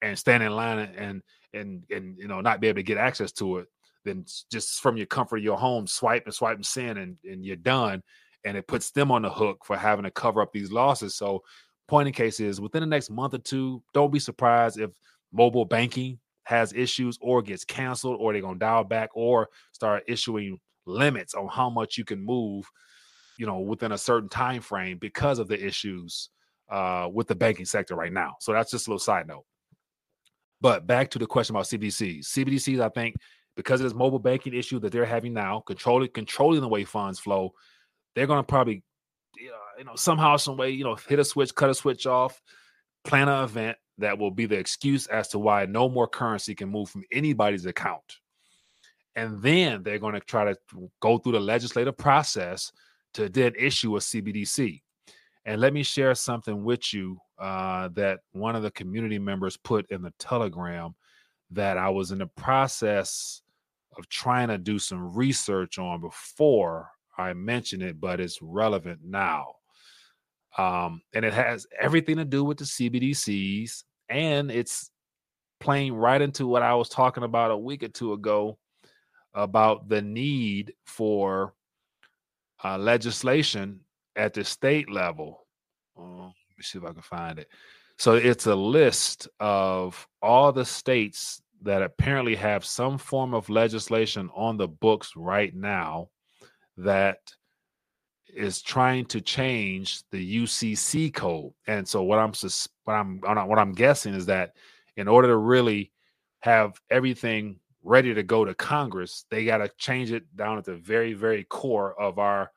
[0.02, 1.22] and stand in line and
[1.52, 3.66] and and you know not be able to get access to it
[4.04, 7.44] than just from your comfort of your home, swipe and swipe and send and, and
[7.44, 8.02] you're done
[8.44, 11.14] and it puts them on the hook for having to cover up these losses.
[11.14, 11.42] So,
[11.86, 14.90] point in case is within the next month or two, don't be surprised if
[15.32, 20.02] mobile banking has issues or gets canceled or they're going to dial back or start
[20.06, 20.58] issuing
[20.88, 22.68] limits on how much you can move
[23.38, 26.30] you know within a certain time frame because of the issues
[26.70, 28.34] uh, with the banking sector right now.
[28.40, 29.44] So that's just a little side note.
[30.60, 33.14] But back to the question about cbdc's cbdc's i think
[33.56, 37.20] because of this mobile banking issue that they're having now controlling controlling the way funds
[37.20, 37.52] flow
[38.18, 38.82] they're going to probably,
[39.36, 42.42] you know, somehow, some way, you know, hit a switch, cut a switch off,
[43.04, 46.68] plan an event that will be the excuse as to why no more currency can
[46.68, 48.16] move from anybody's account.
[49.18, 50.56] And then they're going to try to
[51.00, 52.70] go through the legislative process
[53.14, 54.80] to then issue a CBDC.
[55.44, 59.90] And let me share something with you uh, that one of the community members put
[59.90, 60.94] in the Telegram
[61.50, 63.42] that I was in the process
[63.98, 66.88] of trying to do some research on before
[67.18, 69.46] I mentioned it, but it's relevant now.
[70.56, 74.92] Um, and it has everything to do with the CBDCs, and it's
[75.58, 78.58] playing right into what I was talking about a week or two ago
[79.34, 81.54] about the need for
[82.64, 83.80] uh, legislation
[84.16, 85.46] at the state level.
[85.98, 87.48] Uh, let me see if I can find it.
[87.98, 94.30] So it's a list of all the states that apparently have some form of legislation
[94.34, 96.08] on the books right now
[96.76, 97.18] that
[98.32, 101.52] is trying to change the UCC code.
[101.66, 102.32] And so what I'm
[102.84, 104.52] what I'm what I'm guessing is that
[104.96, 105.92] in order to really
[106.40, 110.76] have everything ready to go to Congress, they got to change it down at the
[110.76, 112.50] very very core of our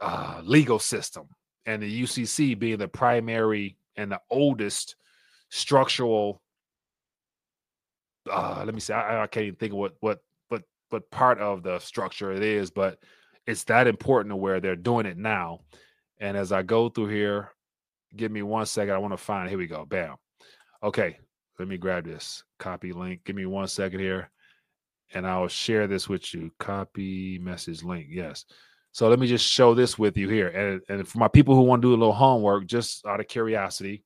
[0.00, 1.28] uh, legal system.
[1.64, 4.96] And the UCC being the primary and the oldest
[5.50, 6.40] structural
[8.30, 11.38] uh, let me see I, I can't even think of what what what what part
[11.38, 12.98] of the structure it is, but
[13.46, 15.60] it's that important to where they're doing it now.
[16.18, 17.52] And as I go through here,
[18.14, 18.94] give me one second.
[18.94, 19.48] I want to find.
[19.48, 19.84] Here we go.
[19.84, 20.16] Bam.
[20.82, 21.18] Okay,
[21.58, 23.24] let me grab this copy link.
[23.24, 24.30] Give me one second here,
[25.14, 26.50] and I'll share this with you.
[26.58, 28.08] Copy message link.
[28.10, 28.44] Yes.
[28.92, 30.48] So let me just show this with you here.
[30.48, 33.28] And, and for my people who want to do a little homework, just out of
[33.28, 34.02] curiosity.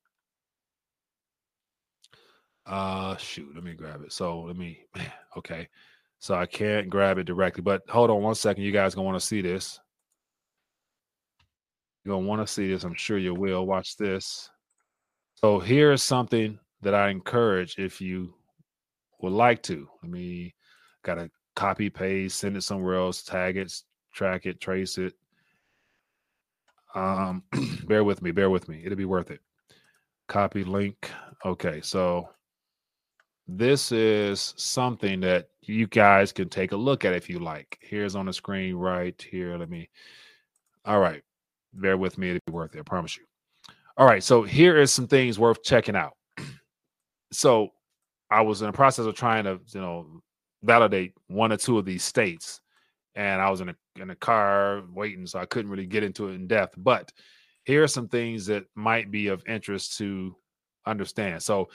[2.67, 4.13] Uh shoot, let me grab it.
[4.13, 4.81] So let me
[5.37, 5.69] okay.
[6.19, 7.63] So I can't grab it directly.
[7.63, 8.65] But hold on one second.
[8.65, 9.81] You guys gonna want to see this.
[12.05, 12.85] You're gonna want to see this.
[12.85, 13.67] I'm sure you will.
[13.67, 14.51] Watch this.
[15.37, 18.35] So here's something that I encourage if you
[19.21, 19.89] would like to.
[20.03, 20.55] Let me
[21.03, 23.73] got a copy, paste, send it somewhere else, tag it,
[24.15, 25.15] track it, trace it.
[26.95, 27.43] Um,
[27.87, 28.83] bear with me, bear with me.
[28.85, 29.41] It'll be worth it.
[30.29, 31.11] Copy link.
[31.45, 32.29] Okay, so
[33.47, 37.79] this is something that you guys can take a look at if you like.
[37.83, 39.57] Here's on the screen right here.
[39.57, 39.89] Let me.
[40.85, 41.23] All right.
[41.73, 42.31] Bear with me.
[42.31, 42.81] It'll be worth it.
[42.81, 43.25] I promise you.
[43.97, 44.23] All right.
[44.23, 46.15] So here is some things worth checking out.
[47.33, 47.71] So
[48.31, 50.23] I was in the process of trying to, you know,
[50.63, 52.61] validate one or two of these states.
[53.15, 56.29] And I was in a in a car waiting, so I couldn't really get into
[56.29, 56.75] it in depth.
[56.77, 57.13] But
[57.65, 60.37] here are some things that might be of interest to
[60.87, 61.43] understand.
[61.43, 61.69] So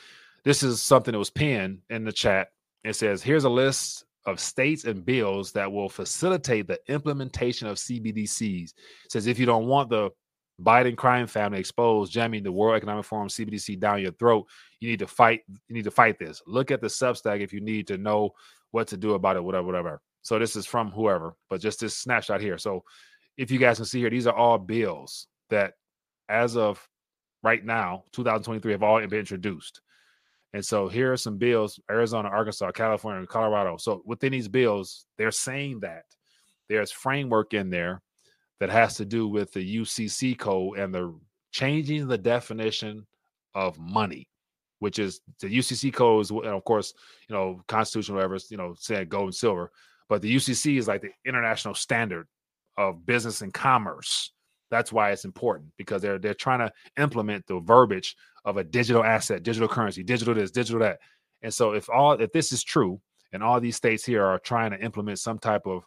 [0.43, 2.49] this is something that was pinned in the chat.
[2.83, 7.77] It says, here's a list of states and bills that will facilitate the implementation of
[7.77, 8.73] CBDCs.
[9.05, 10.09] It says if you don't want the
[10.61, 14.47] Biden crime family exposed, jamming the World Economic Forum CBDC down your throat,
[14.79, 15.41] you need to fight.
[15.47, 16.41] You need to fight this.
[16.47, 18.31] Look at the Substack if you need to know
[18.71, 20.01] what to do about it, whatever, whatever.
[20.21, 22.57] So this is from whoever, but just this snapshot here.
[22.57, 22.83] So
[23.37, 25.73] if you guys can see here, these are all bills that,
[26.29, 26.87] as of
[27.43, 29.81] right now, 2023, have all been introduced.
[30.53, 33.77] And so here are some bills Arizona, Arkansas, California, Colorado.
[33.77, 36.05] So within these bills, they're saying that
[36.69, 38.01] there's framework in there
[38.59, 41.13] that has to do with the UCC code and the
[41.51, 43.05] changing the definition
[43.53, 44.27] of money,
[44.79, 46.93] which is the UCC code is, and of course,
[47.29, 49.71] you know, constitution, whatever, you know, said gold and silver.
[50.09, 52.27] But the UCC is like the international standard
[52.77, 54.31] of business and commerce.
[54.69, 59.03] That's why it's important because they're they're trying to implement the verbiage of a digital
[59.03, 60.99] asset, digital currency, digital this, digital that.
[61.41, 62.99] And so if all if this is true
[63.31, 65.83] and all these states here are trying to implement some type of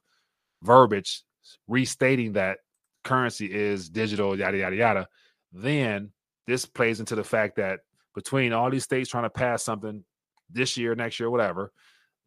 [0.63, 1.23] verbiage
[1.67, 2.59] restating that
[3.05, 5.09] currency is digital, yada yada yada,
[5.53, 6.13] then
[6.47, 7.81] this plays into the fact that
[8.15, 10.05] between all these states trying to pass something
[10.51, 11.73] this year, next year, whatever,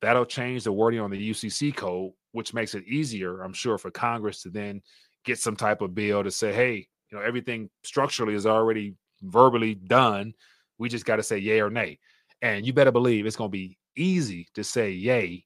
[0.01, 3.91] that'll change the wording on the UCC code, which makes it easier, I'm sure, for
[3.91, 4.82] Congress to then
[5.26, 9.76] get some type of bill to say, hey, you know, everything structurally is already verbally
[9.76, 10.34] done.
[10.78, 11.99] We just got to say yay or nay.
[12.41, 15.45] And you better believe it's going to be easy to say yay.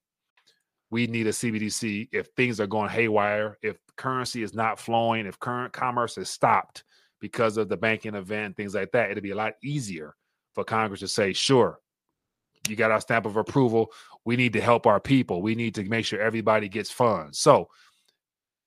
[0.92, 5.40] We need a CBDC if things are going haywire, if currency is not flowing, if
[5.40, 6.84] current commerce is stopped
[7.20, 9.12] because of the banking event, things like that.
[9.12, 10.16] It'd be a lot easier
[10.54, 11.80] for Congress to say, sure,
[12.68, 13.92] you got our stamp of approval.
[14.26, 15.42] We need to help our people.
[15.42, 17.40] We need to make sure everybody gets funds.
[17.40, 17.68] So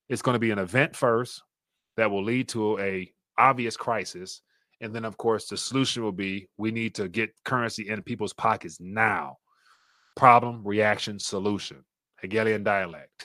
[0.09, 1.43] it's going to be an event first
[1.97, 4.43] that will lead to a obvious crisis
[4.81, 8.33] and then, of course, the solution will be we need to get currency in people's
[8.33, 9.39] pockets now.
[10.17, 11.85] Problem, reaction, solution.
[12.21, 13.25] Hegelian dialect.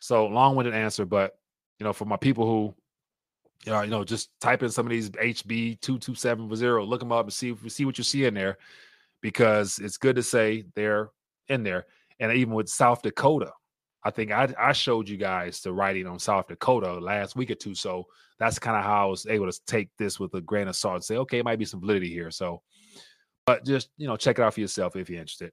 [0.00, 1.36] So long-winded answer, but
[1.78, 2.74] you know, for my people who
[3.64, 6.84] you know, you know, just type in some of these HB two two seven zero,
[6.84, 8.56] look them up and see see what you see in there,
[9.20, 11.10] because it's good to say they're
[11.48, 11.86] in there.
[12.20, 13.52] And even with South Dakota,
[14.02, 17.54] I think I, I showed you guys the writing on South Dakota last week or
[17.54, 17.74] two.
[17.74, 18.06] So
[18.38, 20.96] that's kind of how I was able to take this with a grain of salt
[20.96, 22.30] and say, okay, it might be some validity here.
[22.30, 22.62] So,
[23.46, 25.52] but just, you know, check it out for yourself if you're interested.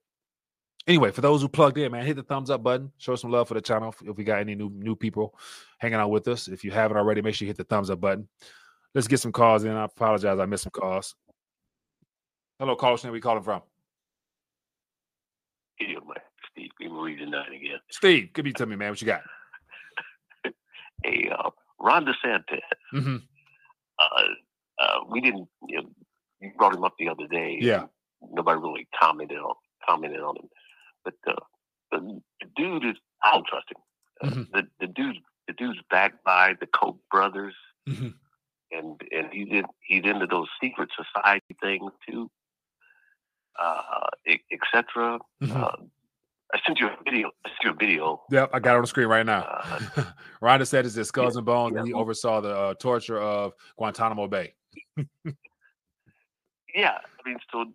[0.88, 2.92] Anyway, for those who plugged in, man, hit the thumbs up button.
[2.98, 3.94] Show some love for the channel.
[4.06, 5.38] If we got any new new people
[5.80, 8.00] hanging out with us, if you haven't already, make sure you hit the thumbs up
[8.00, 8.28] button.
[8.96, 9.72] Let's get some calls in.
[9.72, 11.16] I apologize, I missed some calls.
[12.58, 12.98] Hello, caller.
[12.98, 13.62] Where we calling from?
[15.80, 16.16] Yeah, man.
[16.52, 17.80] Steve, give me read tonight again.
[17.92, 19.22] Steve, give me tell me, man, what you got?
[21.04, 22.60] hey, uh, Ron DeSantis.
[22.94, 23.18] Mm-hmm.
[24.00, 24.22] Uh,
[24.82, 25.48] uh, we didn't.
[25.68, 25.90] You, know,
[26.40, 27.58] you brought him up the other day.
[27.60, 27.88] Yeah.
[28.32, 29.54] Nobody really commented on
[29.88, 30.50] commented on him,
[31.08, 31.36] but uh,
[31.92, 32.96] the, the dude is.
[33.24, 33.78] I don't trust him.
[34.22, 34.42] Uh, mm-hmm.
[34.54, 37.56] the the dude is dude's backed by the Koch brothers,
[37.88, 38.14] Mhm.
[38.72, 42.30] and and he's in, he's into those secret society things too,
[43.60, 44.08] uh,
[44.52, 45.20] etc.
[45.42, 45.56] Mhm.
[45.56, 45.72] Uh,
[46.54, 47.32] I sent you a video.
[47.46, 48.24] I sent you a video.
[48.32, 49.42] Yep, I got it on the screen right now.
[49.42, 49.80] Uh,
[50.42, 51.80] Rhonda said it's his skulls and bones, yeah.
[51.80, 54.54] and he oversaw the uh, torture of Guantanamo Bay.
[56.76, 57.66] Yeah, I mean, so uh,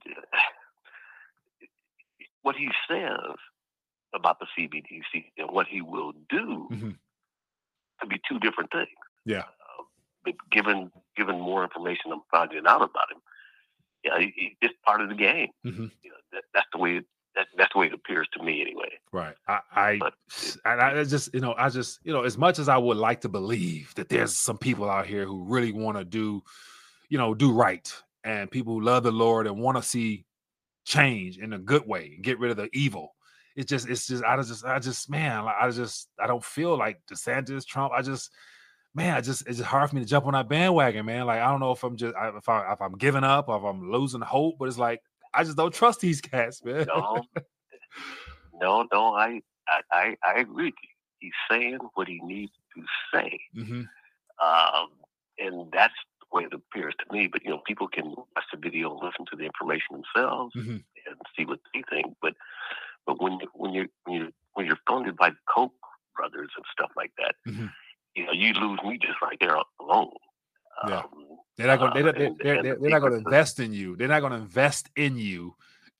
[2.43, 3.37] what he says
[4.15, 6.99] about the CBDC and what he will do Mhm.
[8.01, 8.89] could be two different things.
[9.25, 9.41] Yeah.
[9.41, 9.85] Uh,
[10.25, 13.21] but given given more information I'm finding out about him,
[14.05, 15.49] yeah, he, he, it's part of the game.
[15.65, 15.91] Mhm.
[16.03, 16.97] You know, that, that's the way.
[16.99, 18.91] It, that, that's the way it appears to me, anyway.
[19.11, 19.35] Right.
[19.49, 20.13] I, I, But
[20.67, 23.23] and I just, you know, I just, you know, as much as I would like
[23.23, 26.43] to believe that there's some people out here who really want to do,
[27.09, 27.91] you know, do right,
[28.23, 30.27] and people who love the Lord and want to see
[30.85, 33.15] change in a good way, get rid of the evil.
[33.55, 37.01] It's just, it's just, I just, I just, man, I just, I don't feel like
[37.11, 37.93] DeSantis, Trump.
[37.93, 38.31] I just,
[38.95, 41.27] man, I just, it's just hard for me to jump on that bandwagon, man.
[41.27, 43.65] Like, I don't know if I'm just, if I, if I'm giving up, or if
[43.65, 45.01] I'm losing hope, but it's like,
[45.35, 46.87] I just don't trust these cats, man.
[46.89, 47.23] no,
[48.61, 49.15] no, no.
[49.15, 49.41] I,
[49.91, 50.75] I, I, agree.
[51.19, 53.39] He's saying what he needs to say.
[53.55, 53.83] hmm
[54.43, 54.89] Um,
[55.39, 55.95] and that's
[56.33, 57.27] way it appears to me.
[57.27, 60.85] But you know, people can watch the video and listen to the information themselves Mhm.
[61.07, 62.17] and see what they think.
[62.23, 62.35] But
[63.07, 65.73] but when you when you when you when you're funded by the Koch
[66.17, 67.73] brothers and stuff like that, Mhm.
[68.15, 70.13] you know, you lose me just right there alone.
[70.89, 70.99] Yeah.
[71.01, 71.91] Um, They're not going.
[71.91, 73.95] Uh, They're, they're, they're, they're, they're not going to invest in you.
[73.97, 75.55] They're not going to invest in you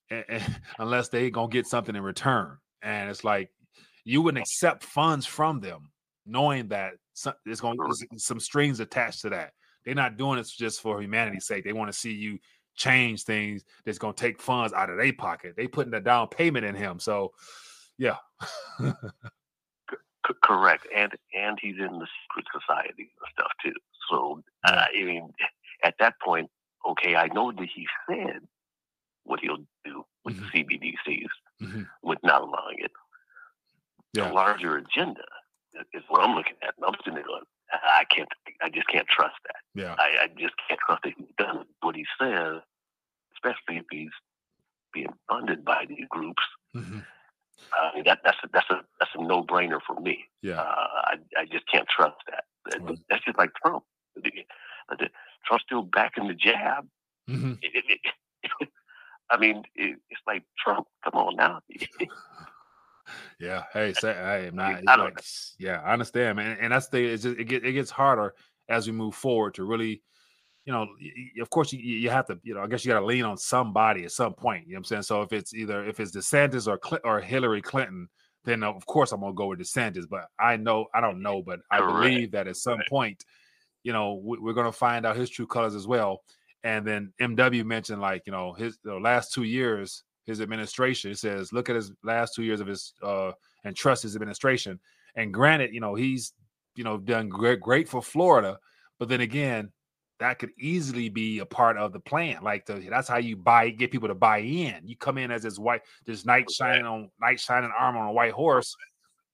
[0.79, 2.57] unless they going to get something in return.
[2.81, 3.51] And it's like
[4.03, 5.91] you wouldn't accept funds from them,
[6.25, 9.53] knowing that some, there's going to some strings attached to that.
[9.85, 11.63] They're not doing it just for humanity's sake.
[11.63, 12.39] They want to see you
[12.75, 15.55] change things that's going to take funds out of their pocket.
[15.55, 16.99] They putting a down payment in him.
[16.99, 17.33] So,
[17.97, 18.17] yeah.
[20.25, 23.73] C- correct, and and he's in the secret society and stuff too.
[24.09, 25.29] So uh, I mean,
[25.83, 26.49] at that point,
[26.89, 28.39] okay, I know that he said
[29.25, 30.51] what he'll do with Mhm.
[30.51, 31.27] the CBDCs
[31.61, 31.87] Mhm.
[32.03, 32.91] with not allowing it.
[34.13, 34.27] Yeah.
[34.29, 35.25] The larger agenda
[35.73, 38.29] is- is what I'm looking at, and I'm sitting there going, I can't,
[38.61, 39.55] I just can't trust that.
[39.81, 39.95] Yeah.
[39.97, 42.61] I, I just can't trust that he's done what he says,
[43.35, 44.09] especially if he's
[44.93, 46.43] being funded by these groups.
[46.75, 47.03] Mhm.
[47.73, 50.25] I mean, that that's a, that's a that's a no brainer for me.
[50.41, 50.61] Yeah.
[50.61, 50.65] Uh,
[51.05, 52.43] I I just can't trust that.
[52.69, 52.97] That- Right.
[53.09, 53.83] That's just like Trump.
[55.45, 56.87] Trump's still backing the jab.
[57.29, 57.57] Mhm.
[57.61, 57.99] It- it-
[58.43, 58.69] it-
[59.29, 60.87] I mean, it, it's like Trump.
[61.03, 61.61] Come on now.
[63.39, 63.63] Yeah.
[63.73, 64.81] Hey, say, I am not.
[64.87, 65.23] I like,
[65.57, 66.57] yeah, I understand, man.
[66.59, 67.03] And that's the.
[67.03, 68.33] It's just it get it gets harder
[68.69, 70.01] as we move forward to really,
[70.65, 70.87] you know.
[71.41, 72.39] Of course, you you have to.
[72.43, 74.67] You know, I guess you got to lean on somebody at some point.
[74.67, 75.01] You know what I'm saying?
[75.03, 78.07] So if it's either if it's DeSantis or Cl- or Hillary Clinton,
[78.45, 80.07] then uh, of course I'm gonna go with DeSantis.
[80.09, 81.93] But I know I don't know, but I Correct.
[81.93, 83.23] believe that at some point,
[83.83, 86.21] you know, we, we're gonna find out his true colors as well.
[86.63, 91.17] And then MW mentioned like you know his the last two years his administration it
[91.17, 93.31] says look at his last two years of his uh
[93.63, 94.79] and trust his administration.
[95.15, 96.33] And granted, you know he's
[96.75, 98.57] you know done great great for Florida,
[98.99, 99.71] but then again
[100.19, 102.37] that could easily be a part of the plan.
[102.43, 104.81] Like the, that's how you buy get people to buy in.
[104.85, 108.13] You come in as this white this knight shining on knight shining armor on a
[108.13, 108.75] white horse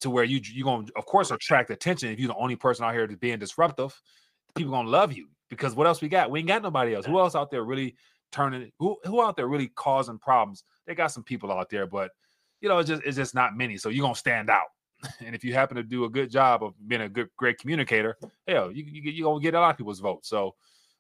[0.02, 2.94] to where you you're gonna of course attract attention if you're the only person out
[2.94, 4.00] here that's being disruptive.
[4.56, 6.32] People gonna love you because what else we got?
[6.32, 7.06] We ain't got nobody else.
[7.06, 7.96] Who else out there really
[8.32, 8.72] turning?
[8.80, 10.64] Who who out there really causing problems?
[10.90, 12.10] They got some people out there, but
[12.62, 13.78] you know it's just it's just not many.
[13.78, 14.68] So you're gonna stand out.
[15.26, 18.18] And if you happen to do a good job of being a good great communicator,
[18.48, 20.28] hell, you you you gonna get a lot of people's votes.
[20.28, 20.56] So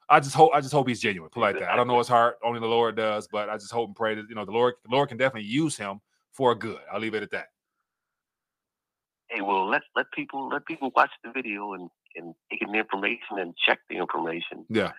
[0.07, 1.31] I just hope I just hope he's genuine.
[1.31, 1.71] Put like that.
[1.71, 2.37] I don't know his heart.
[2.43, 4.75] Only the Lord does, but I just hope and pray that you know the Lord
[4.85, 5.99] the Lord can definitely use him
[6.31, 6.79] for good.
[6.93, 7.47] I'll leave it at that.
[9.29, 12.77] hey, well, let let people let people watch the video and and take in the
[12.77, 14.65] information and check the information.
[14.69, 14.91] Yeah.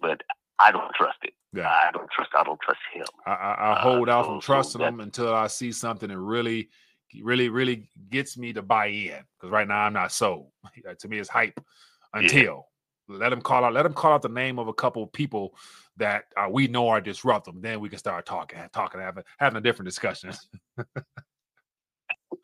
[0.00, 0.20] But
[0.62, 1.32] I don't trust it.
[1.52, 1.68] Yeah.
[1.68, 2.30] I don't trust.
[2.36, 3.04] I don't trust him.
[3.26, 6.08] I, I, I Uh, hold out so- from trusting that- them until I see something
[6.08, 6.70] that really,
[7.22, 9.18] really, really gets me to buy in.
[9.38, 10.50] Because right now I'm not sold.
[10.98, 11.58] to me, it's hype.
[12.14, 12.66] Until
[13.08, 15.54] let him call out, let him call out the name of a couple of people
[15.96, 17.54] that uh, we know are disruptive.
[17.60, 20.32] Then we can start talking, talking, having having a different discussion.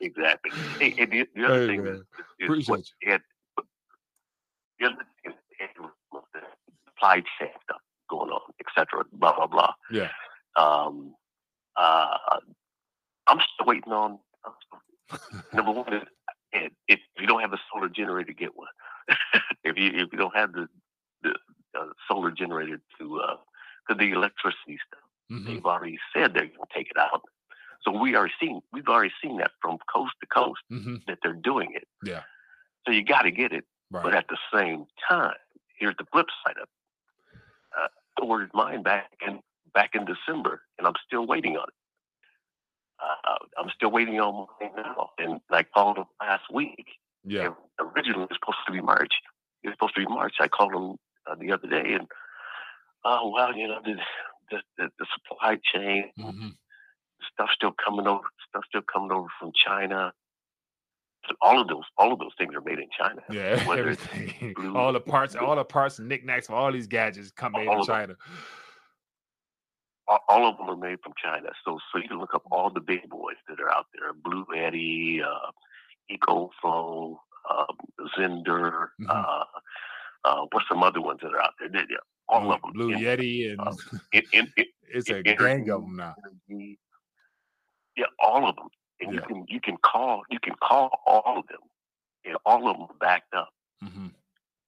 [0.00, 0.50] Exactly.
[0.78, 2.02] Hey, and the, the other Hey, thing man.
[2.40, 3.20] is, what had,
[4.78, 5.68] the other thing is
[6.34, 6.40] the
[6.86, 9.72] supply chain stuff going on, et cetera, blah blah blah.
[9.90, 10.08] yeah,
[10.56, 11.14] Um,
[11.76, 12.16] uh,
[13.26, 14.18] I'm still waiting on.
[15.52, 16.02] number one is
[16.52, 18.68] if if you don't have a solar generator, get one.
[19.64, 20.68] if you if you don't have the
[21.22, 21.34] the
[21.78, 23.36] uh, solar generator to uh,
[23.88, 25.00] to the electricity stuff,
[25.30, 25.46] Mhm.
[25.46, 27.22] they've already said they're going to take it out.
[27.82, 31.04] So we are seeing we've already seen that from coast to coast Mhm.
[31.06, 31.86] that they're doing it.
[32.02, 32.22] Yeah.
[32.86, 33.64] So you got to get it.
[33.90, 34.02] Right.
[34.02, 35.36] But at the same time,
[35.78, 36.68] here's the flip side of it.
[38.20, 39.40] Ordered mine back in
[39.74, 41.74] back in December, and I'm still waiting on it.
[43.00, 46.86] Uh, I'm still waiting on mine now, and I called them last week.
[47.24, 47.50] yeah.
[47.78, 49.12] Originally, it was supposed to be March.
[49.62, 50.34] It was supposed to be March.
[50.40, 50.96] I called them
[51.30, 52.08] uh, the other day, and
[53.04, 53.94] oh well, you know the
[54.50, 56.48] the, the, the supply chain hmm
[57.32, 58.24] stuff still coming over.
[58.48, 60.12] Stuff still coming over from China.
[61.40, 63.22] All of those, all of those things are made in China.
[63.30, 63.62] Yeah.
[63.68, 64.54] Whether Everything.
[64.54, 67.62] blue- all the parts, all the parts and knickknacks for all these gadgets come made
[67.62, 67.86] in of them.
[67.86, 68.16] China.
[70.28, 71.48] all, of them are made from China.
[71.64, 74.46] So so you can look up all the big boys that are out there: Blue
[74.56, 75.50] Eddy, uh,
[76.10, 77.16] EcoFlow,
[77.50, 77.66] um,
[78.16, 78.88] Zender.
[79.00, 79.08] Mhm.
[79.08, 79.44] Uh,
[80.24, 81.68] uh, what's some other ones that are out there?
[81.68, 81.96] They- they-
[82.30, 82.72] all Blue, of them.
[82.72, 83.72] Blue In- Yeti and uh,
[84.12, 84.52] in, in,
[84.82, 86.14] it's a gang of them now.
[87.96, 88.68] Yeah, all of them.
[89.00, 89.20] And Yeah.
[89.20, 91.60] you can you can call you can call all of them,
[92.24, 93.50] and all of them are backed up.
[93.82, 94.08] hmm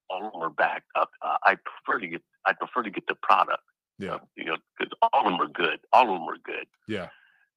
[0.08, 1.10] All of them are backed up.
[1.22, 3.62] Uh, I prefer to get I prefer to get the product.
[3.98, 4.14] Yeah.
[4.14, 5.80] uh, you know, because all of them are good.
[5.92, 6.66] All of them are good.
[6.88, 7.08] Yeah.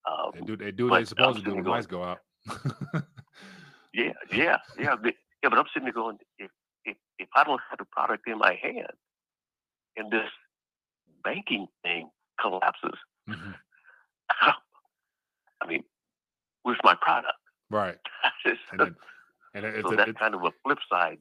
[0.09, 2.03] Um, They do they do what but they supposed I'm to do when lights go
[2.03, 2.19] out.
[3.93, 5.13] Yeah, yeah, yeah, but,
[5.43, 5.49] yeah.
[5.49, 6.49] But I'm sitting there going, if
[6.83, 8.91] if if I don't have the product in my hand,
[9.95, 10.29] and this
[11.23, 12.09] banking thing
[12.41, 12.97] collapses,
[13.29, 13.53] Mhm.
[15.61, 15.83] I mean,
[16.63, 17.33] where's my product?
[17.69, 17.97] Right.
[19.55, 21.19] And then and so the, that's kind of a flip side.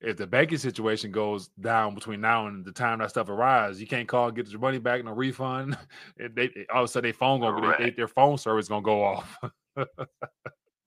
[0.00, 3.86] if the banking situation goes down between now and the time that stuff arrives, you
[3.86, 5.78] can't call and get your money back, no refund.
[6.16, 8.66] It- they, it- all of a sudden, their phone gonna they, they, their phone service
[8.68, 9.38] gonna go off.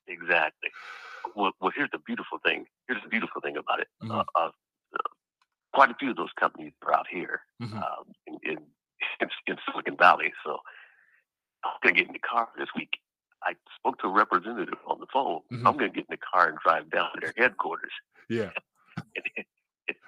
[0.08, 0.70] Exactly.
[1.36, 2.66] Well, well, here's the beautiful thing.
[2.88, 3.88] Here's the beautiful thing about it.
[4.04, 4.12] Mhm.
[4.20, 4.40] Uh, uh,
[4.96, 5.10] uh,
[5.74, 7.76] quite a few of those companies are out here Mhm.
[7.76, 8.58] um, in, in
[9.48, 10.34] in Silicon Valley.
[10.44, 10.58] So
[11.64, 12.90] I'm gonna get in the car this week.
[13.44, 15.40] I spoke to a representative on the phone.
[15.52, 15.60] Mhm.
[15.68, 17.92] I'm gonna get in the car and drive down to their headquarters
[18.30, 18.50] Yeah.
[18.98, 19.46] and,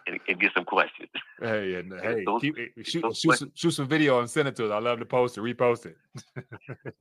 [0.07, 1.09] and, and get some questions.
[1.39, 4.47] Hey, and hey, those- keep, eh, shoot, shoot, like- some, shoot some video and send
[4.47, 4.71] it to us.
[4.71, 5.97] I love to post it, repost it.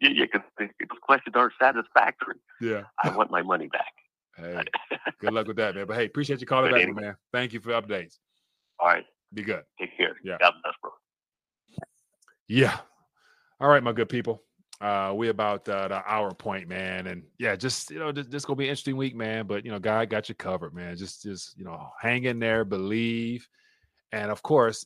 [0.00, 2.34] Yeah, yeah, because those questions aren't satisfactory.
[2.60, 2.82] Yeah.
[3.04, 3.92] I want my money back.
[4.36, 4.60] Hey,
[5.20, 5.86] good luck with that, man.
[5.86, 7.02] But hey, appreciate you calling back, anyway.
[7.02, 7.16] man.
[7.32, 8.18] Thank you for the updates.
[8.80, 9.62] All right, Be good.
[9.78, 10.16] take care.
[10.24, 10.38] Yeah.
[10.40, 10.90] God bless, bro.
[12.48, 12.76] Yeah.
[13.60, 14.42] All right, my good people.
[14.82, 18.44] Uh, we about uh, the hour point, man, and yeah, just you know, this, this
[18.44, 19.46] gonna be an interesting week, man.
[19.46, 20.96] But you know, God got you covered, man.
[20.96, 23.46] Just, just you know, hang in there, believe,
[24.10, 24.84] and of course,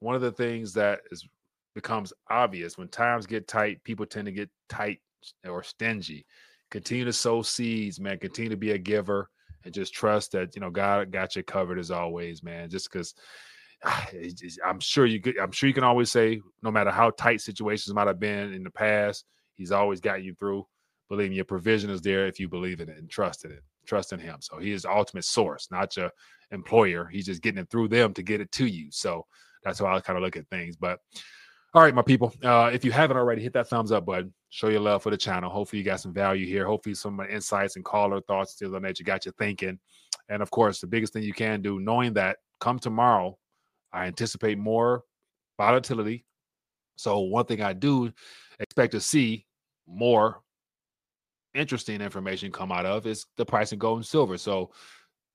[0.00, 1.26] one of the things that is
[1.74, 5.00] becomes obvious when times get tight, people tend to get tight
[5.48, 6.26] or stingy.
[6.70, 8.18] Continue to sow seeds, man.
[8.18, 9.30] Continue to be a giver,
[9.64, 12.68] and just trust that you know God got you covered as always, man.
[12.68, 13.14] Just because
[14.62, 17.94] I'm sure you could, I'm sure you can always say, no matter how tight situations
[17.94, 19.24] might have been in the past,
[19.58, 20.66] he's always got you through.
[21.10, 23.62] Believe me, your provision is there if you believe in it and trust in it.
[23.86, 24.38] Trust in him.
[24.40, 26.10] So he is the ultimate source, not your
[26.50, 27.06] employer.
[27.06, 28.88] He's just getting it through them to get it to you.
[28.90, 29.26] So
[29.62, 30.76] that's how I kind of look at things.
[30.76, 31.00] But
[31.74, 32.32] all right, my people.
[32.42, 34.32] Uh, if you haven't already, hit that thumbs up button.
[34.50, 35.50] Show your love for the channel.
[35.50, 36.66] Hopefully, you got some value here.
[36.66, 39.78] Hopefully, some insights and caller thoughts to the nature got you thinking.
[40.30, 43.38] And of course, the biggest thing you can do, knowing that come tomorrow,
[43.92, 45.04] I anticipate more
[45.58, 46.24] volatility.
[46.96, 48.12] So one thing I do
[48.58, 49.46] expect to see
[49.88, 50.40] more
[51.54, 54.36] interesting information come out of is the price of gold and silver.
[54.36, 54.70] So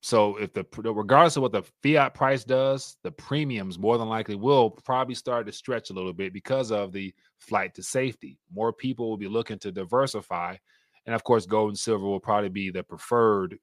[0.02, 4.36] so if the regardless of what the fiat price does, the premiums more than likely
[4.36, 8.38] will probably start to stretch a little bit because of the flight to safety.
[8.54, 10.58] More people will be looking to diversify,
[11.06, 13.58] and of course, gold and silver will probably be the preferred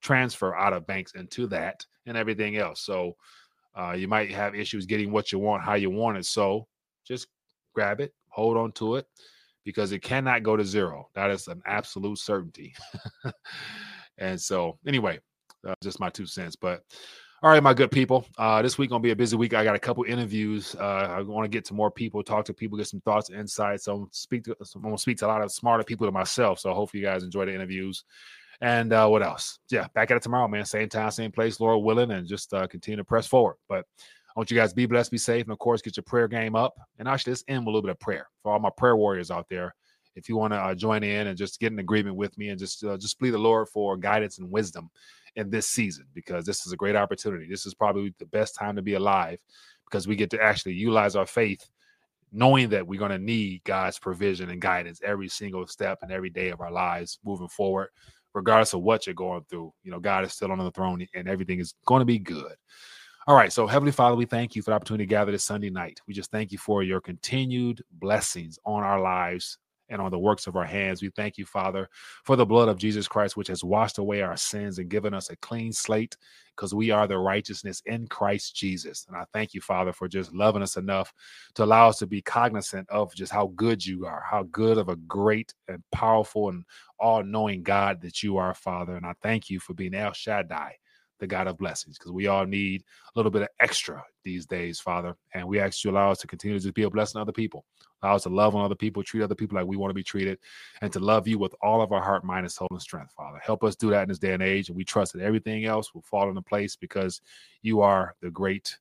[0.00, 2.82] transfer out of banks into that and everything else.
[2.82, 3.16] So
[3.74, 6.24] uh, you might have issues getting what you want, how you want it.
[6.24, 6.68] So
[7.04, 7.26] just
[7.74, 9.06] grab it, hold on to it,
[9.70, 11.08] because it cannot go to zero.
[11.14, 12.74] That is an absolute certainty.
[14.18, 15.18] and so, anyway,
[15.66, 16.56] uh, just my two cents.
[16.56, 16.82] But
[17.42, 19.54] all right, my good people, uh, this week gonna be a busy week.
[19.54, 20.76] I got a couple interviews.
[20.78, 23.84] Uh, I want to get to more people, talk to people, get some thoughts, insights.
[23.84, 26.58] So speak to, I'm gonna speak to a lot of smarter people than myself.
[26.58, 28.04] So hopefully you guys enjoy the interviews.
[28.60, 29.58] And uh, what else?
[29.70, 30.66] Yeah, back at it tomorrow, man.
[30.66, 33.56] Same time, same place, Lord willing, and just uh, continue to press forward.
[33.70, 33.86] But
[34.36, 36.54] I want you guys be blessed, be safe, and of course, get your prayer game
[36.54, 36.74] up.
[36.98, 39.30] And actually, let's end with a little bit of prayer for all my prayer warriors
[39.30, 39.74] out there.
[40.14, 42.58] If you want to uh, join in and just get in agreement with me and
[42.58, 44.90] just uh, just plead the Lord for guidance and wisdom
[45.36, 47.46] in this season, because this is a great opportunity.
[47.48, 49.40] This is probably the best time to be alive
[49.84, 51.68] because we get to actually utilize our faith,
[52.32, 56.30] knowing that we're going to need God's provision and guidance every single step and every
[56.30, 57.88] day of our lives moving forward
[58.34, 59.72] regardless of what you're going through.
[59.82, 62.54] You know, God is still on the throne and everything is going to be good.
[63.30, 63.52] All right.
[63.52, 66.00] So, Heavenly Father, we thank you for the opportunity to gather this Sunday night.
[66.08, 69.56] We just thank you for your continued blessings on our lives
[69.88, 71.00] and on the works of our hands.
[71.00, 71.88] We thank you, Father,
[72.24, 75.30] for the blood of Jesus Christ, which has washed away our sins and given us
[75.30, 76.16] a clean slate
[76.56, 79.06] because we are the righteousness in Christ Jesus.
[79.06, 81.14] And I thank you, Father, for just loving us enough
[81.54, 84.88] to allow us to be cognizant of just how good you are, how good of
[84.88, 86.64] a great and powerful and
[86.98, 88.96] all knowing God that you are, Father.
[88.96, 90.78] And I thank you for being El Shaddai
[91.20, 94.80] the God of blessings, because we all need a little bit of extra these days,
[94.80, 95.16] Father.
[95.34, 97.64] And we ask you allow us to continue to be a blessing to other people.
[98.02, 100.02] Allow us to love on other people, treat other people like we want to be
[100.02, 100.38] treated,
[100.80, 103.38] and to love you with all of our heart, mind, and soul and strength, Father.
[103.44, 104.68] Help us do that in this day and age.
[104.68, 107.20] And we trust that everything else will fall into place because
[107.62, 108.78] you are the great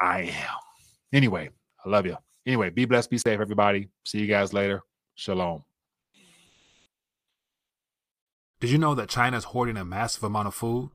[0.00, 0.58] I am.
[1.12, 1.50] Anyway,
[1.84, 2.16] I love you.
[2.46, 3.88] Anyway, be blessed, be safe, everybody.
[4.04, 4.82] See you guys later.
[5.14, 5.64] Shalom.
[8.60, 10.90] Did you know that China is hoarding a massive amount of food?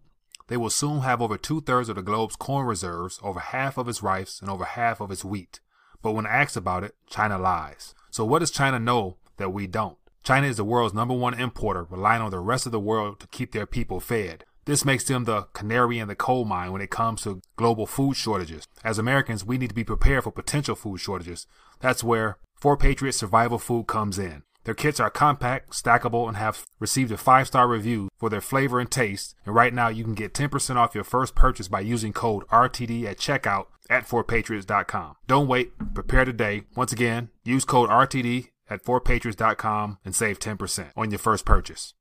[0.48, 3.90] They will soon have over two thirds of the globe's corn reserves, over half of
[3.90, 5.60] its rice, and over half of its wheat.
[6.02, 7.96] But when asked about it, China lies.
[8.12, 9.98] So what does China know that we don't?
[10.24, 13.28] China is the world's number one importer, relying on the rest of the world to
[13.28, 14.44] keep their people fed.
[14.66, 18.16] This makes them the canary in the coal mine when it comes to global food
[18.16, 18.68] shortages.
[18.84, 21.46] As Americans, we need to be prepared for potential food shortages.
[21.80, 24.42] That's where 4Patriot Survival Food comes in.
[24.66, 28.80] Their kits are compact, stackable, and have received a five star review for their flavor
[28.80, 29.36] and taste.
[29.46, 33.06] And right now, you can get 10% off your first purchase by using code RTD
[33.06, 35.16] at checkout at 4patriots.com.
[35.28, 36.64] Don't wait, prepare today.
[36.76, 41.95] Once again, use code RTD at 4patriots.com and save 10% on your first purchase.